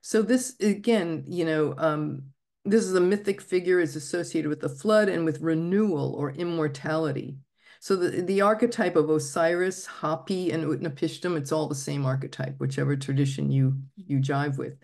So 0.00 0.22
this 0.22 0.54
again, 0.60 1.24
you 1.26 1.44
know, 1.44 1.74
um, 1.78 2.24
this 2.64 2.84
is 2.84 2.94
a 2.94 3.00
mythic 3.00 3.40
figure 3.40 3.80
is 3.80 3.96
associated 3.96 4.48
with 4.48 4.60
the 4.60 4.68
flood 4.68 5.08
and 5.08 5.24
with 5.24 5.40
renewal 5.40 6.14
or 6.14 6.32
immortality. 6.32 7.38
So 7.80 7.96
the, 7.96 8.22
the 8.22 8.40
archetype 8.40 8.96
of 8.96 9.08
Osiris, 9.08 9.86
Hapi, 9.86 10.52
and 10.52 10.64
Utnapishtim, 10.64 11.36
it's 11.36 11.52
all 11.52 11.68
the 11.68 11.74
same 11.74 12.04
archetype, 12.04 12.56
whichever 12.58 12.96
tradition 12.96 13.50
you 13.50 13.78
you 13.96 14.18
jive 14.18 14.58
with. 14.58 14.74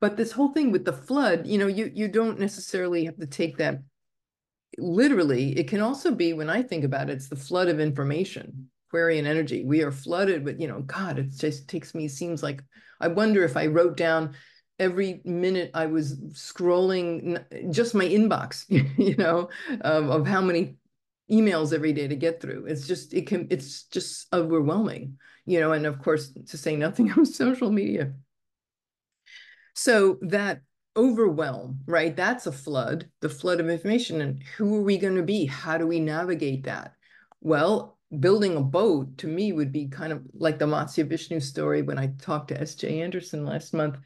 But 0.00 0.16
this 0.16 0.32
whole 0.32 0.52
thing 0.52 0.70
with 0.70 0.84
the 0.84 0.92
flood, 0.92 1.46
you 1.46 1.58
know, 1.58 1.66
you 1.66 1.90
you 1.94 2.08
don't 2.08 2.38
necessarily 2.38 3.04
have 3.04 3.16
to 3.18 3.26
take 3.26 3.58
that 3.58 3.80
literally. 4.78 5.56
It 5.56 5.68
can 5.68 5.80
also 5.80 6.10
be, 6.12 6.32
when 6.32 6.50
I 6.50 6.62
think 6.62 6.84
about 6.84 7.10
it, 7.10 7.14
it's 7.14 7.28
the 7.28 7.36
flood 7.36 7.68
of 7.68 7.80
information, 7.80 8.68
Aquarian 8.88 9.26
energy. 9.26 9.64
We 9.64 9.82
are 9.82 9.92
flooded 9.92 10.44
but 10.44 10.60
you 10.60 10.68
know, 10.68 10.82
God, 10.82 11.18
it 11.18 11.30
just 11.36 11.68
takes 11.68 11.94
me, 11.94 12.08
seems 12.08 12.42
like, 12.42 12.62
I 13.00 13.08
wonder 13.08 13.44
if 13.44 13.56
I 13.56 13.66
wrote 13.66 13.96
down 13.96 14.34
every 14.78 15.20
minute 15.24 15.70
I 15.74 15.86
was 15.86 16.20
scrolling 16.32 17.42
just 17.70 17.94
my 17.94 18.04
inbox, 18.04 18.64
you 18.98 19.16
know, 19.16 19.48
of 19.80 20.26
how 20.26 20.40
many 20.40 20.76
emails 21.30 21.72
every 21.72 21.92
day 21.92 22.08
to 22.08 22.16
get 22.16 22.40
through. 22.40 22.66
It's 22.66 22.86
just, 22.86 23.14
it 23.14 23.26
can, 23.26 23.48
it's 23.50 23.84
just 23.84 24.32
overwhelming, 24.32 25.18
you 25.46 25.60
know, 25.60 25.72
and 25.72 25.86
of 25.86 26.00
course, 26.00 26.32
to 26.48 26.56
say 26.58 26.76
nothing 26.76 27.10
of 27.18 27.28
social 27.28 27.70
media. 27.70 28.12
So 29.74 30.18
that 30.22 30.60
overwhelm, 30.96 31.80
right? 31.86 32.14
That's 32.14 32.46
a 32.46 32.52
flood, 32.52 33.10
the 33.20 33.28
flood 33.28 33.60
of 33.60 33.68
information. 33.68 34.20
And 34.20 34.42
who 34.56 34.76
are 34.76 34.82
we 34.82 34.98
going 34.98 35.16
to 35.16 35.22
be? 35.22 35.46
How 35.46 35.78
do 35.78 35.86
we 35.86 36.00
navigate 36.00 36.64
that? 36.64 36.94
Well, 37.40 37.98
building 38.20 38.56
a 38.56 38.60
boat 38.60 39.18
to 39.18 39.26
me 39.26 39.52
would 39.52 39.72
be 39.72 39.88
kind 39.88 40.12
of 40.12 40.22
like 40.34 40.58
the 40.58 40.66
Matsya 40.66 41.08
Vishnu 41.08 41.40
story 41.40 41.82
when 41.82 41.98
I 41.98 42.12
talked 42.20 42.48
to 42.48 42.60
S.J. 42.60 43.02
Anderson 43.02 43.44
last 43.44 43.74
month. 43.74 43.96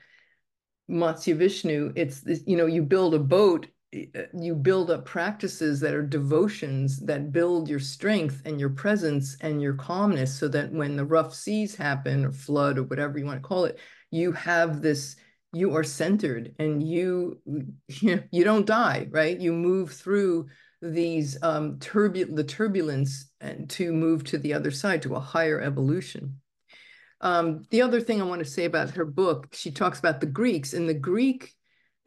Matsya 0.90 1.36
Vishnu, 1.36 1.92
it's, 1.94 2.22
you 2.46 2.56
know, 2.56 2.66
you 2.66 2.82
build 2.82 3.14
a 3.14 3.18
boat 3.18 3.66
you 3.92 4.54
build 4.54 4.90
up 4.90 5.06
practices 5.06 5.80
that 5.80 5.94
are 5.94 6.02
devotions 6.02 6.98
that 7.00 7.32
build 7.32 7.68
your 7.68 7.80
strength 7.80 8.42
and 8.44 8.60
your 8.60 8.68
presence 8.68 9.36
and 9.40 9.62
your 9.62 9.72
calmness 9.72 10.38
so 10.38 10.46
that 10.46 10.70
when 10.70 10.94
the 10.94 11.04
rough 11.04 11.34
seas 11.34 11.74
happen 11.74 12.24
or 12.24 12.32
flood 12.32 12.76
or 12.76 12.82
whatever 12.82 13.18
you 13.18 13.24
want 13.24 13.42
to 13.42 13.48
call 13.48 13.64
it 13.64 13.78
you 14.10 14.30
have 14.32 14.82
this 14.82 15.16
you 15.54 15.74
are 15.74 15.84
centered 15.84 16.54
and 16.58 16.82
you 16.82 17.40
you, 17.88 18.16
know, 18.16 18.22
you 18.30 18.44
don't 18.44 18.66
die 18.66 19.08
right? 19.10 19.40
You 19.40 19.52
move 19.52 19.92
through 19.92 20.48
these 20.82 21.42
um 21.42 21.78
the 21.78 22.44
turbulence 22.46 23.30
and 23.40 23.68
to 23.70 23.92
move 23.92 24.22
to 24.24 24.38
the 24.38 24.52
other 24.52 24.70
side 24.70 25.02
to 25.02 25.14
a 25.14 25.20
higher 25.20 25.60
evolution. 25.60 26.40
Um 27.22 27.64
the 27.70 27.82
other 27.82 28.00
thing 28.00 28.20
i 28.20 28.24
want 28.24 28.40
to 28.40 28.44
say 28.44 28.66
about 28.66 28.90
her 28.90 29.06
book 29.06 29.48
she 29.52 29.70
talks 29.70 29.98
about 29.98 30.20
the 30.20 30.26
greeks 30.26 30.74
and 30.74 30.88
the 30.88 30.94
greek 30.94 31.54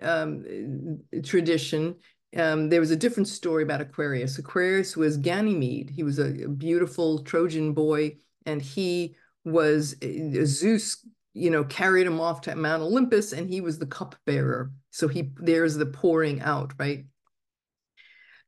um, 0.02 1.00
tradition 1.24 1.96
um, 2.38 2.70
there 2.70 2.80
was 2.80 2.92
a 2.92 2.96
different 2.96 3.28
story 3.28 3.64
about 3.64 3.82
Aquarius. 3.82 4.38
Aquarius 4.38 4.96
was 4.96 5.18
Ganymede. 5.18 5.90
He 5.90 6.02
was 6.02 6.18
a, 6.18 6.46
a 6.46 6.48
beautiful 6.48 7.24
Trojan 7.24 7.74
boy, 7.74 8.16
and 8.46 8.62
he 8.62 9.18
was 9.44 9.98
uh, 10.02 10.46
Zeus 10.46 11.06
you 11.34 11.50
know, 11.50 11.64
carried 11.64 12.08
him 12.08 12.20
off 12.20 12.42
to 12.42 12.56
Mount 12.56 12.82
Olympus 12.82 13.32
and 13.32 13.50
he 13.50 13.62
was 13.62 13.80
the 13.80 13.86
cupbearer. 13.86 14.72
So 14.90 15.08
he 15.08 15.32
there's 15.38 15.76
the 15.76 15.86
pouring 15.86 16.42
out, 16.42 16.74
right? 16.78 17.06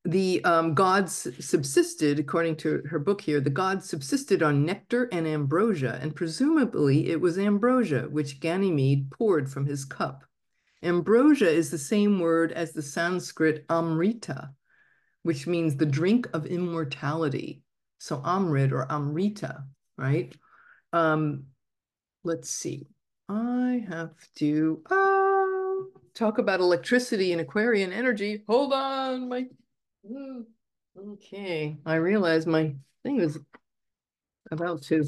The 0.06 0.44
um, 0.44 0.74
gods 0.74 1.30
subsisted, 1.40 2.20
according 2.20 2.58
to 2.58 2.84
her 2.90 3.00
book 3.00 3.22
here, 3.22 3.40
the 3.40 3.50
gods 3.50 3.90
subsisted 3.90 4.44
on 4.44 4.66
nectar 4.66 5.08
and 5.14 5.26
ambrosia, 5.26 5.98
and 6.02 6.14
presumably 6.14 7.10
it 7.10 7.22
was 7.22 7.40
ambrosia 7.40 8.10
which 8.10 8.42
Ganymede 8.42 9.10
poured 9.12 9.50
from 9.50 9.66
his 9.66 9.86
cup. 9.86 10.26
Ambrosia 10.84 11.50
is 11.50 11.72
the 11.72 11.78
same 11.78 12.20
word 12.20 12.52
as 12.52 12.74
the 12.74 12.82
Sanskrit 12.82 13.66
amrita, 13.70 14.52
which 15.24 15.48
means 15.48 15.76
the 15.76 15.86
drink 15.86 16.28
of 16.34 16.46
immortality. 16.46 17.62
So 18.00 18.18
amrit 18.18 18.72
or 18.72 18.92
amrita, 18.92 19.64
right? 19.98 20.36
Um, 20.92 21.46
let's 22.24 22.50
see. 22.50 22.88
I 23.30 23.86
have 23.88 24.12
to 24.36 24.84
uh, 24.90 25.90
talk 26.14 26.38
about 26.38 26.60
electricity 26.60 27.32
and 27.32 27.40
Aquarian 27.40 27.94
energy. 27.94 28.44
Hold 28.48 28.74
on, 28.74 29.30
my. 29.30 29.46
Hmm, 30.06 30.42
okay, 30.98 31.78
I 31.86 31.96
realize 31.96 32.46
my 32.46 32.76
thing 33.04 33.22
is 33.22 33.40
about 34.52 34.82
to 34.84 35.06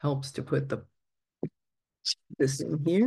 helps 0.00 0.32
to 0.32 0.42
put 0.42 0.68
the 0.68 0.84
this 2.38 2.60
in 2.60 2.84
here. 2.84 3.06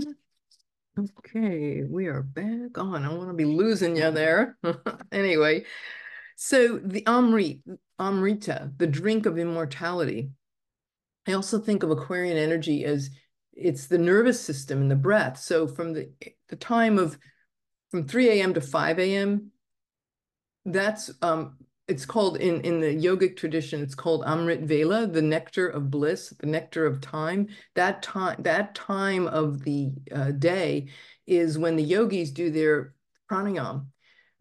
Okay, 0.97 1.84
we 1.84 2.08
are 2.08 2.23
back 2.23 2.77
on. 2.77 3.03
I 3.03 3.13
want 3.13 3.27
to 3.27 3.34
be 3.34 3.43
losing 3.43 3.97
you 3.97 4.12
there. 4.12 4.58
anyway, 5.12 5.65
so 6.38 6.77
the 6.77 7.01
Amrit, 7.01 7.62
Amrita, 7.99 8.71
the 8.77 8.88
drink 8.88 9.25
of 9.25 9.38
immortality, 9.38 10.29
I 11.27 11.34
also 11.34 11.60
think 11.60 11.84
of 11.84 11.91
Aquarian 11.91 12.38
energy 12.38 12.86
as 12.86 13.10
it's 13.51 13.88
the 13.88 13.97
nervous 13.97 14.39
system 14.39 14.81
and 14.81 14.91
the 14.91 14.95
breath. 14.95 15.38
So 15.38 15.67
from 15.67 15.91
the, 15.91 16.12
the 16.47 16.55
time 16.55 16.97
of 16.97 17.17
from 17.91 18.08
3 18.08 18.29
a.m. 18.29 18.53
to 18.53 18.62
5 18.62 18.99
a.m., 18.99 19.51
that's 20.63 21.12
um, 21.21 21.58
it's 21.88 22.06
called 22.06 22.38
in 22.38 22.62
in 22.62 22.80
the 22.80 22.95
yogic 22.95 23.38
tradition 23.38 23.82
it's 23.82 23.95
called 23.95 24.24
amrit 24.26 24.63
vela 24.63 25.06
the 25.06 25.21
nectar 25.21 25.67
of 25.67 25.91
bliss 25.91 26.30
the 26.39 26.48
nectar 26.48 26.86
of 26.86 27.02
time. 27.02 27.48
That 27.76 28.02
time 28.02 28.38
that 28.39 28.76
time 28.76 29.28
of 29.28 29.63
the 29.63 29.91
uh, 30.12 30.32
day 30.32 30.88
is 31.28 31.58
when 31.58 31.76
the 31.76 31.84
yogis 31.84 32.32
do 32.32 32.50
their 32.50 32.93
pranayam 33.30 33.88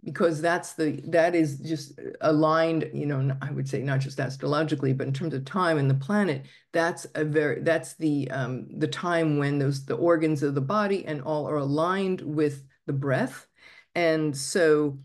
because 0.03 0.41
that's 0.41 0.75
the 0.75 1.01
that 1.09 1.35
is 1.35 1.59
just 1.61 1.99
aligned 2.21 2.91
you 2.93 3.07
know 3.07 3.35
i 3.41 3.51
would 3.51 3.67
say 3.67 3.83
not 3.83 4.01
just 4.01 4.19
astrologically 4.19 4.93
but 4.93 5.07
in 5.07 5.15
terms 5.15 5.33
of 5.33 5.47
time 5.47 5.79
and 5.79 5.89
the 5.89 5.95
planet 5.95 6.45
that's 6.75 7.07
a 7.15 7.25
very 7.25 7.63
that's 7.63 7.95
the 7.95 8.31
um 8.31 8.67
the 8.79 8.89
time 8.89 9.39
when 9.39 9.59
those 9.59 9.87
the 9.87 9.95
organs 9.95 10.43
of 10.43 10.55
the 10.55 10.61
body 10.61 11.07
and 11.07 11.23
all 11.23 11.49
are 11.49 11.57
aligned 11.57 12.21
with 12.21 12.65
the 12.87 12.93
breath. 12.93 13.47
And 13.95 14.37
so 14.37 14.99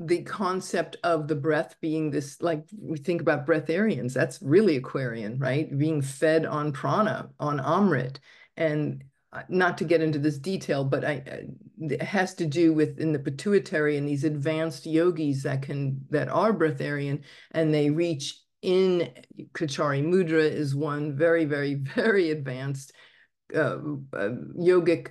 the 0.00 0.22
concept 0.22 0.96
of 1.04 1.28
the 1.28 1.34
breath 1.34 1.76
being 1.82 2.10
this 2.10 2.40
like 2.40 2.64
we 2.80 2.96
think 2.96 3.20
about 3.20 3.46
breatharians 3.46 4.14
that's 4.14 4.40
really 4.40 4.76
aquarian 4.76 5.38
right? 5.38 5.76
Being 5.76 6.00
fed 6.00 6.46
on 6.46 6.72
prana 6.72 7.28
on 7.38 7.58
amrit. 7.58 8.16
And 8.56 9.04
uh, 9.32 9.42
not 9.48 9.78
to 9.78 9.84
get 9.84 10.00
into 10.00 10.18
this 10.18 10.38
detail, 10.38 10.82
but 10.82 11.04
I, 11.04 11.22
uh, 11.30 11.36
it 11.82 12.02
has 12.02 12.34
to 12.34 12.46
do 12.46 12.72
with 12.72 12.98
in 12.98 13.12
the 13.12 13.18
pituitary 13.18 13.96
and 13.96 14.08
these 14.08 14.24
advanced 14.24 14.86
yogis 14.86 15.44
that 15.44 15.62
can 15.62 16.04
that 16.10 16.28
are 16.28 16.52
breatharian 16.52 17.22
and 17.52 17.72
they 17.72 17.90
reach 17.90 18.40
in 18.62 19.08
Khechari 19.52 20.02
Mudra 20.02 20.42
is 20.42 20.74
one 20.74 21.16
very 21.16 21.44
very 21.44 21.74
very 21.94 22.30
advanced 22.30 22.92
uh, 23.54 23.78
uh, 24.14 24.30
yogic 24.58 25.08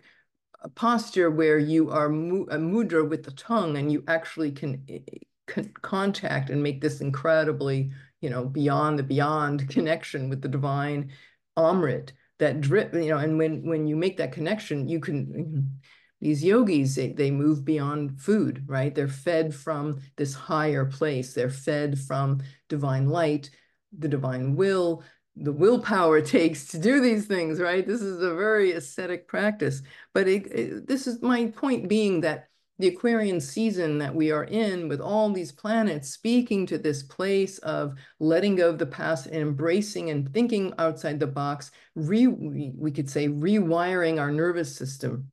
a 0.62 0.70
posture 0.70 1.30
where 1.30 1.58
you 1.58 1.90
are 1.90 2.10
mu 2.10 2.44
a 2.50 2.58
mudra 2.58 3.08
with 3.08 3.24
the 3.24 3.32
tongue 3.32 3.78
and 3.78 3.92
you 3.92 4.04
actually 4.08 4.52
can, 4.52 4.84
eh, 4.90 5.00
eh, 5.12 5.18
can 5.48 5.72
contact 5.82 6.50
and 6.50 6.62
make 6.62 6.82
this 6.82 7.02
incredibly, 7.02 7.92
you 8.22 8.30
know, 8.30 8.46
beyond 8.46 9.00
the 9.00 9.04
beyond 9.04 9.70
connection 9.76 10.30
with 10.30 10.42
the 10.42 10.48
divine 10.48 11.12
Amrit 11.58 12.12
that 12.40 12.62
drip, 12.62 12.94
you 12.94 13.10
know, 13.10 13.18
and 13.18 13.38
when 13.38 13.68
when 13.68 13.88
you 13.88 13.96
make 13.96 14.18
that 14.18 14.32
connection, 14.32 14.88
you 14.88 15.00
can 15.00 15.80
these 16.22 16.44
yogis 16.44 16.96
they, 16.96 17.14
they 17.14 17.32
move 17.32 17.64
beyond 17.64 18.20
food 18.20 18.64
right? 18.68 18.94
They're 18.94 19.08
fed 19.08 19.56
from 19.56 20.00
this 20.18 20.34
higher 20.34 20.86
place. 20.86 21.34
They're 21.34 21.50
fed 21.50 21.98
from 22.00 22.42
divine 22.68 23.08
light 23.08 23.50
the 23.98 24.08
divine 24.08 24.56
will 24.56 25.04
the 25.36 25.52
willpower 25.54 26.18
it 26.18 26.26
takes 26.26 26.68
to 26.68 26.78
do 26.78 27.02
these 27.02 27.26
things, 27.26 27.60
right? 27.60 27.86
This 27.86 28.02
is 28.02 28.22
a 28.22 28.36
very 28.36 28.74
ascetic 28.74 29.28
practice. 29.28 29.82
But 30.14 30.28
it, 30.28 30.48
it, 30.48 30.88
this 30.88 31.08
is 31.08 31.22
my 31.22 31.48
point 31.48 31.88
being 31.88 32.22
that 32.22 32.50
the 32.78 32.88
Aquarian 32.88 33.42
season 33.42 33.98
that 33.98 34.16
we 34.16 34.32
are 34.32 34.46
in 34.46 34.88
with 34.88 35.02
all 35.02 35.32
these 35.32 35.52
planets 35.52 36.10
speaking 36.10 36.66
to 36.66 36.78
this 36.78 37.04
place 37.04 37.58
of 37.60 37.96
letting 38.20 38.56
go 38.56 38.70
of 38.70 38.80
the 38.80 38.86
past 38.86 39.26
and 39.26 39.36
embracing 39.36 40.10
and 40.10 40.34
thinking 40.34 40.74
outside 40.80 41.20
the 41.20 41.28
box, 41.28 41.72
re, 41.96 42.28
we 42.28 42.92
could 42.92 43.10
say 43.10 43.28
rewiring 43.28 44.20
our 44.20 44.32
nervous 44.32 44.74
system 44.74 45.30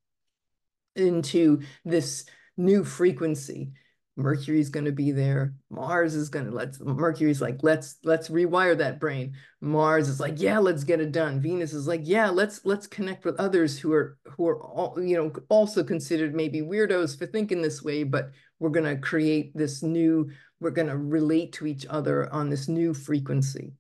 into 0.97 1.61
this 1.85 2.25
new 2.57 2.83
frequency 2.83 3.73
Mercury's 4.17 4.71
going 4.71 4.87
to 4.87 4.93
be 4.93 5.13
there. 5.13 5.55
Mars 5.71 6.15
is 6.15 6.31
going 6.31 6.47
to 6.47 6.51
let's 6.51 6.81
Mercury's 6.81 7.43
like 7.43 7.59
let's 7.63 7.99
let's 8.03 8.31
rewire 8.31 8.77
that 8.79 8.99
brain. 8.99 9.35
Mars 9.61 10.09
is 10.09 10.19
like 10.19 10.41
yeah, 10.41 10.59
let's 10.59 10.85
get 10.85 11.01
it 11.01 11.13
done. 11.13 11.41
Venus 11.41 11.75
is 11.75 11.87
like 11.87 12.01
yeah, 12.05 12.31
let's 12.31 12.65
let's 12.65 12.87
connect 12.87 13.27
with 13.27 13.39
others 13.39 13.79
who 13.79 13.93
are 13.93 14.17
who 14.25 14.49
are 14.49 14.63
all, 14.63 14.99
you 15.01 15.17
know 15.17 15.33
also 15.51 15.85
considered 15.85 16.35
maybe 16.35 16.63
weirdos 16.63 17.19
for 17.19 17.27
thinking 17.27 17.61
this 17.61 17.83
way, 17.83 18.05
but 18.05 18.31
we're 18.59 18.71
going 18.71 18.87
to 18.87 19.01
create 19.01 19.55
this 19.55 19.83
new 19.83 20.31
we're 20.61 20.71
going 20.71 20.89
to 20.89 20.97
relate 20.97 21.53
to 21.53 21.67
each 21.67 21.85
other 21.91 22.33
on 22.33 22.49
this 22.49 22.69
new 22.69 22.95
frequency. 22.95 23.75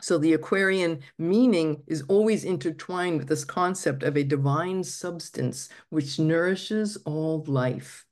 So 0.00 0.16
the 0.16 0.32
Aquarian 0.32 1.00
meaning 1.18 1.82
is 1.86 2.04
always 2.08 2.44
intertwined 2.44 3.18
with 3.18 3.28
this 3.28 3.44
concept 3.44 4.02
of 4.02 4.16
a 4.16 4.22
divine 4.22 4.82
substance 4.84 5.68
which 5.90 6.18
nourishes 6.18 6.96
all 7.04 7.44
life. 7.46 8.06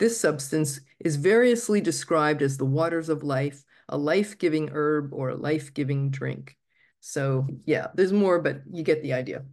This 0.00 0.18
substance 0.18 0.80
is 0.98 1.16
variously 1.16 1.82
described 1.82 2.40
as 2.40 2.56
the 2.56 2.64
waters 2.64 3.10
of 3.10 3.22
life, 3.22 3.62
a 3.90 3.98
life-giving 3.98 4.70
herb, 4.72 5.12
or 5.12 5.28
a 5.28 5.36
life-giving 5.36 6.10
drink. 6.10 6.56
So 7.00 7.46
yeah, 7.66 7.88
there's 7.94 8.12
more, 8.12 8.40
but 8.40 8.62
you 8.72 8.82
get 8.82 9.02
the 9.02 9.12
idea. 9.12 9.44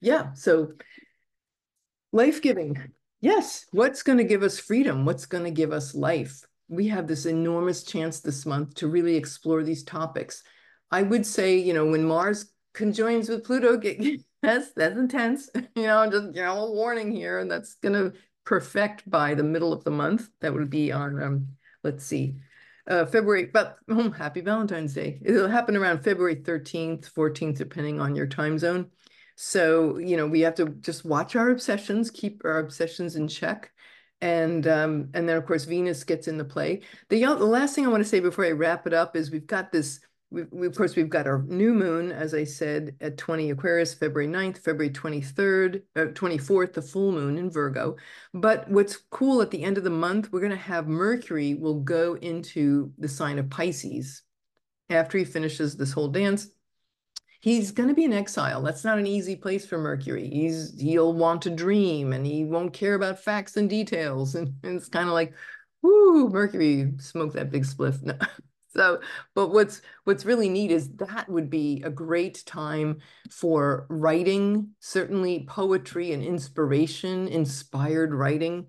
Yeah, 0.00 0.32
so 0.32 0.72
life-giving. 2.12 2.78
Yes, 3.20 3.66
what's 3.72 4.02
going 4.02 4.16
to 4.16 4.24
give 4.24 4.42
us 4.42 4.58
freedom? 4.58 5.04
What's 5.04 5.26
going 5.26 5.44
to 5.44 5.50
give 5.50 5.70
us 5.70 5.94
life? 5.94 6.40
We 6.68 6.88
have 6.88 7.06
this 7.06 7.26
enormous 7.26 7.82
chance 7.82 8.20
this 8.20 8.46
month 8.46 8.76
to 8.76 8.88
really 8.88 9.16
explore 9.16 9.62
these 9.62 9.84
topics. 9.84 10.42
I 10.90 11.02
would 11.02 11.26
say, 11.26 11.58
you 11.58 11.74
know, 11.74 11.84
when 11.84 12.04
Mars 12.04 12.50
conjoins 12.72 13.28
with 13.28 13.44
Pluto, 13.44 13.78
that's 14.42 14.72
that's 14.72 14.96
intense. 14.96 15.50
You 15.76 15.82
know, 15.82 16.08
just 16.10 16.34
you 16.34 16.42
know, 16.42 16.64
a 16.64 16.72
warning 16.72 17.12
here, 17.12 17.38
and 17.38 17.50
that's 17.50 17.74
gonna 17.74 18.12
perfect 18.50 19.08
by 19.08 19.32
the 19.32 19.44
middle 19.44 19.72
of 19.72 19.84
the 19.84 19.92
month. 19.92 20.28
That 20.40 20.52
would 20.52 20.68
be 20.68 20.90
on, 20.90 21.22
um, 21.22 21.46
let's 21.84 22.04
see, 22.04 22.34
uh, 22.88 23.06
February, 23.06 23.46
but 23.46 23.76
oh, 23.88 24.10
happy 24.10 24.40
Valentine's 24.40 24.92
Day. 24.92 25.20
It'll 25.24 25.46
happen 25.46 25.76
around 25.76 26.02
February 26.02 26.34
13th, 26.34 27.12
14th, 27.12 27.58
depending 27.58 28.00
on 28.00 28.16
your 28.16 28.26
time 28.26 28.58
zone. 28.58 28.90
So, 29.36 29.98
you 29.98 30.16
know, 30.16 30.26
we 30.26 30.40
have 30.40 30.56
to 30.56 30.66
just 30.80 31.04
watch 31.04 31.36
our 31.36 31.50
obsessions, 31.50 32.10
keep 32.10 32.42
our 32.44 32.58
obsessions 32.58 33.14
in 33.14 33.28
check. 33.28 33.70
And 34.20 34.66
um, 34.66 35.10
and 35.14 35.28
then, 35.28 35.36
of 35.36 35.46
course, 35.46 35.64
Venus 35.64 36.02
gets 36.02 36.26
into 36.26 36.44
play. 36.44 36.80
The, 37.08 37.20
the 37.20 37.46
last 37.46 37.76
thing 37.76 37.86
I 37.86 37.88
want 37.88 38.02
to 38.02 38.08
say 38.08 38.18
before 38.18 38.44
I 38.44 38.50
wrap 38.50 38.84
it 38.84 38.92
up 38.92 39.14
is 39.14 39.30
we've 39.30 39.46
got 39.46 39.70
this 39.70 40.00
we, 40.30 40.44
we, 40.50 40.66
of 40.66 40.76
course, 40.76 40.94
we've 40.94 41.08
got 41.08 41.26
our 41.26 41.42
new 41.42 41.74
moon, 41.74 42.12
as 42.12 42.34
I 42.34 42.44
said, 42.44 42.94
at 43.00 43.18
20 43.18 43.50
Aquarius, 43.50 43.94
February 43.94 44.28
9th, 44.28 44.58
February 44.58 44.90
23rd, 44.90 45.82
uh, 45.96 46.00
24th, 46.12 46.72
the 46.72 46.82
full 46.82 47.10
moon 47.10 47.36
in 47.36 47.50
Virgo. 47.50 47.96
But 48.32 48.70
what's 48.70 48.96
cool 49.10 49.42
at 49.42 49.50
the 49.50 49.64
end 49.64 49.76
of 49.76 49.84
the 49.84 49.90
month, 49.90 50.32
we're 50.32 50.40
going 50.40 50.50
to 50.50 50.56
have 50.56 50.86
Mercury 50.86 51.54
will 51.54 51.80
go 51.80 52.14
into 52.14 52.92
the 52.98 53.08
sign 53.08 53.38
of 53.38 53.50
Pisces 53.50 54.22
after 54.88 55.18
he 55.18 55.24
finishes 55.24 55.76
this 55.76 55.92
whole 55.92 56.08
dance. 56.08 56.48
He's 57.40 57.72
going 57.72 57.88
to 57.88 57.94
be 57.94 58.04
in 58.04 58.12
exile. 58.12 58.62
That's 58.62 58.84
not 58.84 58.98
an 58.98 59.06
easy 59.06 59.34
place 59.34 59.66
for 59.66 59.78
Mercury. 59.78 60.28
He's 60.28 60.78
he'll 60.78 61.14
want 61.14 61.42
to 61.42 61.50
dream 61.50 62.12
and 62.12 62.24
he 62.24 62.44
won't 62.44 62.74
care 62.74 62.94
about 62.94 63.18
facts 63.18 63.56
and 63.56 63.68
details. 63.68 64.34
And, 64.36 64.54
and 64.62 64.76
it's 64.76 64.88
kind 64.88 65.08
of 65.08 65.14
like, 65.14 65.34
whoo, 65.82 66.28
Mercury, 66.28 66.92
smoke 66.98 67.32
that 67.32 67.50
big 67.50 67.64
spliff. 67.64 68.00
No. 68.02 68.14
So, 68.74 69.00
but 69.34 69.48
what's 69.48 69.82
what's 70.04 70.24
really 70.24 70.48
neat 70.48 70.70
is 70.70 70.90
that 70.96 71.28
would 71.28 71.50
be 71.50 71.82
a 71.84 71.90
great 71.90 72.44
time 72.46 72.98
for 73.30 73.86
writing, 73.88 74.70
certainly 74.78 75.44
poetry 75.48 76.12
and 76.12 76.22
inspiration, 76.22 77.26
inspired 77.26 78.14
writing. 78.14 78.66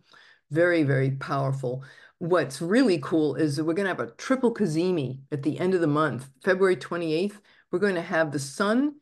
Very, 0.50 0.84
very 0.84 1.12
powerful. 1.12 1.84
What's 2.18 2.62
really 2.62 3.00
cool 3.00 3.36
is 3.36 3.56
that 3.56 3.64
we're 3.64 3.74
going 3.74 3.86
to 3.86 3.96
have 3.96 4.00
a 4.00 4.12
triple 4.12 4.54
cazimi 4.54 5.20
at 5.32 5.44
the 5.44 5.60
end 5.60 5.74
of 5.74 5.82
the 5.82 5.88
month, 5.88 6.30
February 6.44 6.76
28th. 6.76 7.40
We're 7.72 7.80
going 7.80 7.96
to 7.96 8.02
have 8.02 8.32
the 8.32 8.40
sun 8.40 8.96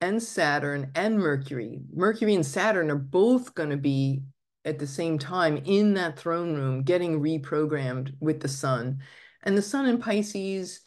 and 0.00 0.22
Saturn 0.22 0.90
and 0.94 1.18
Mercury. 1.18 1.80
Mercury 1.92 2.34
and 2.34 2.44
Saturn 2.44 2.90
are 2.90 2.96
both 2.96 3.54
going 3.54 3.70
to 3.70 3.76
be 3.76 4.22
at 4.64 4.78
the 4.78 4.86
same 4.86 5.18
time 5.18 5.56
in 5.64 5.94
that 5.94 6.18
throne 6.18 6.54
room 6.54 6.82
getting 6.82 7.20
reprogrammed 7.20 8.12
with 8.20 8.40
the 8.40 8.48
sun 8.48 8.98
and 9.42 9.56
the 9.56 9.62
sun 9.62 9.86
in 9.86 9.98
Pisces, 9.98 10.80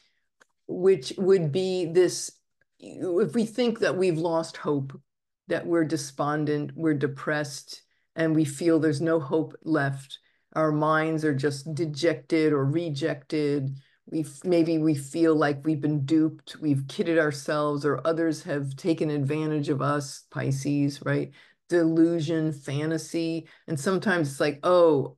which 0.68 1.14
would 1.18 1.52
be 1.52 1.86
this, 1.86 2.32
if 2.80 3.34
we 3.34 3.46
think 3.46 3.80
that 3.80 3.98
we've 3.98 4.18
lost 4.18 4.58
hope, 4.58 5.00
that 5.48 5.66
we're 5.66 5.86
despondent, 5.86 6.72
we're 6.76 6.94
depressed, 6.94 7.82
and 8.16 8.36
we 8.36 8.46
feel 8.46 8.80
there's 8.80 9.02
no 9.02 9.20
hope 9.20 9.56
left, 9.64 10.20
our 10.54 10.72
minds 10.72 11.24
are 11.24 11.36
just 11.36 11.74
dejected 11.74 12.54
or 12.54 12.66
rejected, 12.66 13.78
we 14.12 14.26
maybe 14.44 14.80
we 14.80 14.96
feel 14.96 15.36
like 15.36 15.64
we've 15.64 15.82
been 15.82 16.04
duped, 16.06 16.58
we've 16.60 16.88
kidded 16.88 17.20
ourselves, 17.20 17.86
or 17.86 18.02
others 18.06 18.42
have 18.44 18.76
taken 18.76 19.12
advantage 19.12 19.70
of 19.70 19.82
us, 19.82 20.24
Pisces, 20.32 21.02
right? 21.06 21.32
Delusion, 21.70 22.52
fantasy. 22.52 23.48
And 23.68 23.80
sometimes 23.80 24.32
it's 24.32 24.40
like, 24.40 24.60
oh, 24.64 25.18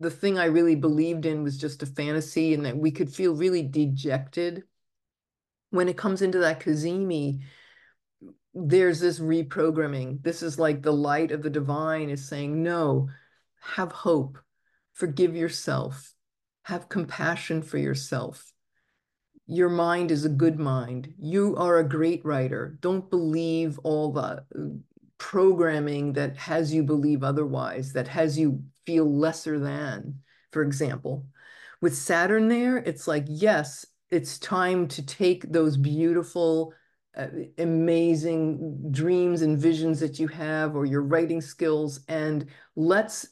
the 0.00 0.10
thing 0.10 0.38
I 0.38 0.46
really 0.46 0.74
believed 0.74 1.26
in 1.26 1.44
was 1.44 1.58
just 1.58 1.82
a 1.82 1.86
fantasy 1.86 2.54
and 2.54 2.64
that 2.64 2.76
we 2.76 2.90
could 2.90 3.14
feel 3.14 3.34
really 3.34 3.62
dejected. 3.62 4.64
When 5.70 5.88
it 5.88 5.98
comes 5.98 6.22
into 6.22 6.38
that 6.38 6.60
cazimi, 6.60 7.42
there's 8.54 8.98
this 8.98 9.20
reprogramming. 9.20 10.22
This 10.22 10.42
is 10.42 10.58
like 10.58 10.82
the 10.82 10.92
light 10.92 11.30
of 11.30 11.42
the 11.42 11.50
divine 11.50 12.08
is 12.10 12.26
saying, 12.26 12.62
no, 12.62 13.08
have 13.60 13.92
hope, 13.92 14.38
forgive 14.94 15.36
yourself, 15.36 16.14
have 16.62 16.88
compassion 16.88 17.62
for 17.62 17.78
yourself. 17.78 18.52
Your 19.46 19.68
mind 19.68 20.10
is 20.10 20.24
a 20.24 20.30
good 20.30 20.58
mind. 20.58 21.12
You 21.18 21.56
are 21.56 21.78
a 21.78 21.88
great 21.88 22.24
writer. 22.24 22.78
Don't 22.80 23.10
believe 23.10 23.78
all 23.80 24.12
the 24.12 24.44
programming 25.18 26.14
that 26.14 26.36
has 26.36 26.72
you 26.72 26.82
believe 26.82 27.22
otherwise, 27.22 27.92
that 27.92 28.08
has 28.08 28.38
you 28.38 28.62
feel 28.86 29.10
lesser 29.10 29.58
than, 29.58 30.20
for 30.50 30.62
example. 30.62 31.26
With 31.80 31.96
Saturn 31.96 32.48
there, 32.48 32.76
it's 32.78 33.08
like, 33.08 33.24
yes, 33.28 33.86
it's 34.10 34.38
time 34.38 34.88
to 34.88 35.04
take 35.04 35.50
those 35.50 35.76
beautiful, 35.76 36.74
uh, 37.16 37.28
amazing 37.58 38.90
dreams 38.90 39.42
and 39.42 39.58
visions 39.58 40.00
that 40.00 40.18
you 40.18 40.28
have 40.28 40.76
or 40.76 40.84
your 40.84 41.02
writing 41.02 41.40
skills 41.40 42.00
and 42.08 42.46
let's 42.76 43.28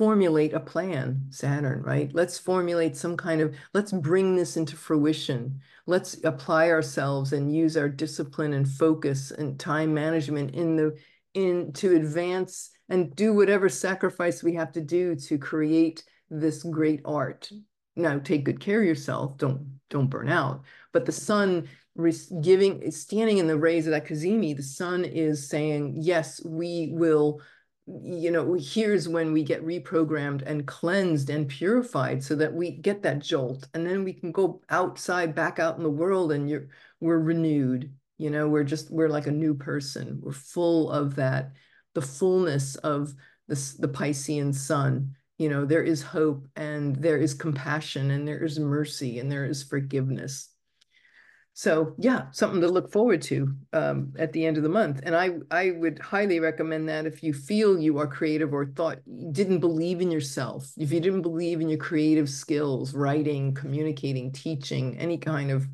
formulate 0.00 0.54
a 0.54 0.60
plan, 0.60 1.26
Saturn, 1.28 1.82
right? 1.82 2.10
Let's 2.14 2.38
formulate 2.38 2.96
some 2.96 3.18
kind 3.18 3.42
of, 3.42 3.54
let's 3.74 3.92
bring 3.92 4.34
this 4.34 4.56
into 4.56 4.74
fruition. 4.74 5.60
Let's 5.86 6.24
apply 6.24 6.70
ourselves 6.70 7.34
and 7.34 7.54
use 7.54 7.76
our 7.76 7.88
discipline 7.88 8.54
and 8.54 8.66
focus 8.66 9.30
and 9.30 9.60
time 9.60 9.92
management 9.92 10.54
in 10.54 10.76
the 10.76 10.96
in 11.34 11.72
to 11.74 11.94
advance 11.96 12.70
and 12.90 13.14
do 13.14 13.32
whatever 13.32 13.68
sacrifice 13.68 14.42
we 14.42 14.54
have 14.54 14.72
to 14.72 14.80
do 14.80 15.14
to 15.14 15.38
create 15.38 16.04
this 16.28 16.62
great 16.64 17.00
art. 17.04 17.50
Now, 17.96 18.18
take 18.18 18.44
good 18.44 18.60
care 18.60 18.80
of 18.80 18.86
yourself. 18.86 19.38
Don't 19.38 19.80
don't 19.88 20.10
burn 20.10 20.28
out. 20.28 20.62
But 20.92 21.06
the 21.06 21.12
sun 21.12 21.68
giving 22.40 22.90
standing 22.90 23.38
in 23.38 23.46
the 23.46 23.58
rays 23.58 23.86
of 23.86 23.92
that 23.92 24.06
cazimi, 24.06 24.56
the 24.56 24.62
sun 24.62 25.04
is 25.04 25.48
saying, 25.48 25.94
yes, 25.96 26.44
we 26.44 26.90
will. 26.92 27.40
You 27.86 28.30
know, 28.30 28.54
here's 28.54 29.08
when 29.08 29.32
we 29.32 29.42
get 29.42 29.66
reprogrammed 29.66 30.42
and 30.46 30.64
cleansed 30.64 31.28
and 31.28 31.48
purified, 31.48 32.22
so 32.22 32.36
that 32.36 32.52
we 32.54 32.70
get 32.70 33.02
that 33.02 33.18
jolt, 33.18 33.66
and 33.74 33.84
then 33.84 34.04
we 34.04 34.12
can 34.12 34.30
go 34.30 34.60
outside, 34.70 35.34
back 35.34 35.58
out 35.58 35.76
in 35.76 35.82
the 35.82 35.90
world, 35.90 36.30
and 36.30 36.48
you're 36.48 36.68
we're 37.00 37.18
renewed 37.18 37.92
you 38.18 38.28
know 38.28 38.46
we're 38.46 38.62
just 38.62 38.90
we're 38.90 39.08
like 39.08 39.26
a 39.26 39.30
new 39.30 39.54
person 39.54 40.20
we're 40.22 40.30
full 40.30 40.90
of 40.90 41.14
that 41.14 41.52
the 41.94 42.02
fullness 42.02 42.76
of 42.76 43.14
this, 43.48 43.74
the 43.74 43.88
Piscean 43.88 44.54
sun. 44.54 45.14
You 45.38 45.48
know, 45.48 45.64
there 45.64 45.82
is 45.82 46.02
hope 46.02 46.46
and 46.56 46.96
there 46.96 47.16
is 47.16 47.32
compassion 47.32 48.10
and 48.10 48.28
there 48.28 48.44
is 48.44 48.58
mercy 48.58 49.18
and 49.18 49.32
there 49.32 49.46
is 49.46 49.62
forgiveness. 49.62 50.50
So 51.54 51.94
yeah, 51.98 52.26
something 52.30 52.60
to 52.60 52.68
look 52.68 52.92
forward 52.92 53.22
to 53.22 53.54
um, 53.72 54.14
at 54.18 54.32
the 54.32 54.46
end 54.46 54.56
of 54.56 54.62
the 54.62 54.68
month. 54.68 55.00
And 55.02 55.14
I 55.16 55.32
I 55.50 55.72
would 55.72 55.98
highly 55.98 56.40
recommend 56.40 56.88
that 56.88 57.06
if 57.06 57.22
you 57.22 57.34
feel 57.34 57.78
you 57.78 57.98
are 57.98 58.06
creative 58.06 58.54
or 58.54 58.66
thought 58.66 59.00
you 59.04 59.30
didn't 59.32 59.60
believe 59.60 60.00
in 60.00 60.10
yourself, 60.10 60.72
if 60.78 60.92
you 60.92 61.00
didn't 61.00 61.22
believe 61.22 61.60
in 61.60 61.68
your 61.68 61.78
creative 61.78 62.30
skills, 62.30 62.94
writing, 62.94 63.52
communicating, 63.52 64.32
teaching, 64.32 64.96
any 64.98 65.18
kind 65.18 65.50
of 65.50 65.66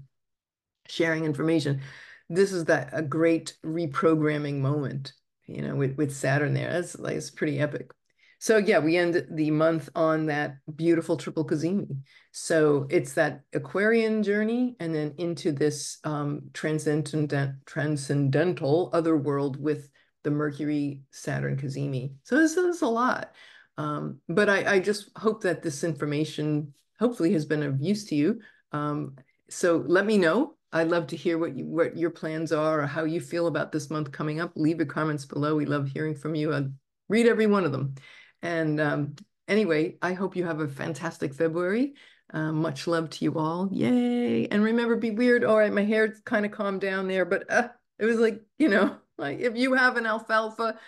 sharing 0.89 1.25
information, 1.25 1.81
this 2.29 2.53
is 2.53 2.65
that 2.65 2.91
a 2.93 3.03
great 3.03 3.57
reprogramming 3.65 4.59
moment, 4.59 5.13
you 5.47 5.63
know, 5.63 5.75
with, 5.75 5.97
with 5.97 6.15
Saturn 6.15 6.55
there. 6.55 6.73
That's 6.73 6.99
like 6.99 7.17
it's 7.17 7.31
pretty 7.31 7.59
epic. 7.59 7.91
So 8.39 8.59
yeah, 8.59 8.79
we 8.81 8.97
end 8.97 9.27
the 9.31 9.51
month 9.51 9.89
on 9.95 10.27
that 10.27 10.59
beautiful 10.75 11.17
triple 11.17 11.47
cazimi. 11.47 11.97
So 12.33 12.87
it's 12.91 13.15
that 13.15 13.43
Aquarian 13.55 14.23
journey 14.23 14.77
and 14.79 14.95
then 14.95 15.15
into 15.17 15.53
this 15.53 15.99
um, 16.05 16.43
transcendent, 16.53 17.33
transcendental 17.65 18.91
other 18.93 19.17
world 19.17 19.61
with 19.61 19.91
the 20.23 20.31
Mercury 20.31 21.01
Saturn 21.13 21.57
cazimi. 21.57 22.13
So 22.25 22.37
this 22.37 22.57
is 22.57 22.83
a 22.83 22.89
lot. 22.89 23.33
Um, 23.79 24.21
but 24.29 24.49
I, 24.49 24.75
I, 24.75 24.79
just 24.81 25.11
hope 25.17 25.43
that 25.43 25.63
this 25.63 25.85
information 25.85 26.73
hopefully 26.99 27.33
has 27.35 27.45
been 27.45 27.63
of 27.63 27.81
use 27.81 28.07
to 28.07 28.15
you. 28.15 28.41
Um, 28.73 29.17
so 29.51 29.85
let 29.87 30.07
me 30.07 30.17
know. 30.17 30.56
I'd 30.73 30.89
love 30.89 31.09
to 31.09 31.17
hear 31.17 31.39
what 31.39 31.57
you, 31.57 31.65
what 31.65 31.97
your 31.97 32.11
plans 32.11 32.53
are 32.53 32.81
or 32.81 32.87
how 32.87 33.05
you 33.05 33.21
feel 33.21 33.47
about 33.47 33.73
this 33.73 33.91
month 33.91 34.13
coming 34.13 34.41
up. 34.41 34.53
Leave 34.57 34.79
your 34.79 34.87
comments 34.87 35.25
below. 35.25 35.55
We 35.55 35.67
love 35.67 35.89
hearing 35.89 36.15
from 36.15 36.35
you. 36.35 36.53
I 36.53 36.65
read 37.09 37.27
every 37.27 37.47
one 37.47 37.65
of 37.65 37.73
them. 37.73 37.95
And 38.43 38.81
um, 38.81 39.15
anyway, 39.49 39.97
I 40.03 40.13
hope 40.13 40.37
you 40.37 40.45
have 40.45 40.61
a 40.61 40.69
fantastic 40.69 41.35
February. 41.35 41.95
Uh, 42.33 42.53
much 42.53 42.87
love 42.87 43.11
to 43.11 43.25
you 43.25 43.39
all. 43.39 43.69
Yay. 43.73 44.49
And 44.49 44.63
remember, 44.63 44.97
be 44.97 45.13
weird. 45.13 45.45
All 45.45 45.57
right, 45.57 45.73
my 45.73 45.85
hair 45.85 46.15
kind 46.25 46.45
of 46.45 46.53
calmed 46.53 46.81
down 46.81 47.07
there, 47.07 47.25
but 47.25 47.51
uh, 47.51 47.69
it 47.99 48.05
was 48.05 48.19
like, 48.19 48.43
you 48.59 48.69
know, 48.69 48.97
like 49.19 49.39
if 49.41 49.57
you 49.57 49.75
have 49.75 49.97
an 49.97 50.07
alfalfa 50.07 50.79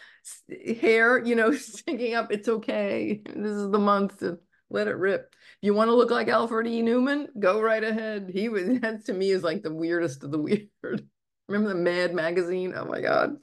hair, 0.81 1.25
you 1.25 1.35
know, 1.35 1.53
sticking 1.55 2.15
up, 2.15 2.33
it's 2.33 2.49
okay. 2.49 3.23
This 3.25 3.53
is 3.53 3.71
the 3.71 3.79
month 3.79 4.19
to 4.19 4.39
let 4.71 4.89
it 4.89 4.97
rip. 4.97 5.35
You 5.61 5.75
want 5.75 5.89
to 5.89 5.95
look 5.95 6.11
like 6.11 6.29
Alfred 6.29 6.67
E. 6.67 6.83
Neuman? 6.83 7.27
go 7.39 7.61
right 7.61 7.83
ahead. 7.83 8.31
He 8.33 8.49
was, 8.49 8.65
that 8.81 9.05
to 9.07 9.13
me 9.13 9.31
is 9.31 9.43
like 9.43 9.63
the 9.63 9.75
weirdest 9.75 10.25
of 10.25 10.31
the 10.31 10.39
weird. 10.83 11.09
Remember 11.49 11.71
the 11.71 11.75
Mad 11.75 12.15
magazine? 12.15 12.75
Oh 12.77 12.85
my 12.85 13.01
God 13.01 13.39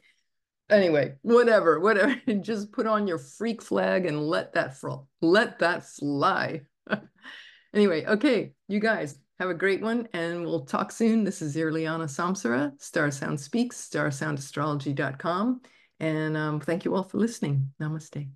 anyway, 0.70 1.16
whatever, 1.22 1.80
whatever. 1.80 2.16
Just 2.42 2.72
put 2.72 2.88
on 2.88 3.08
your 3.08 3.18
freak 3.20 3.62
flag 3.62 4.06
and 4.06 4.28
let 4.28 4.54
that 4.54 4.78
fl- 4.78 5.08
let 5.22 5.60
that 5.60 5.86
fly. 5.86 6.62
anyway, 7.74 8.06
okay, 8.06 8.54
you 8.68 8.80
guys 8.80 9.18
have 9.40 9.50
a 9.50 9.54
great 9.54 9.82
one, 9.82 10.08
and 10.14 10.46
we'll 10.46 10.66
talk 10.66 10.92
soon. 10.92 11.24
This 11.24 11.42
is 11.42 11.56
Irliana 11.56 12.06
Samsara, 12.06 12.72
Star 12.82 13.12
Sound 13.12 13.40
Speaks, 13.40 13.90
starsoundastrology.com. 13.90 15.62
And 16.00 16.38
um, 16.38 16.60
thank 16.60 16.86
you 16.86 16.96
all 16.96 17.04
for 17.04 17.18
listening. 17.18 17.72
Namaste. 17.82 18.30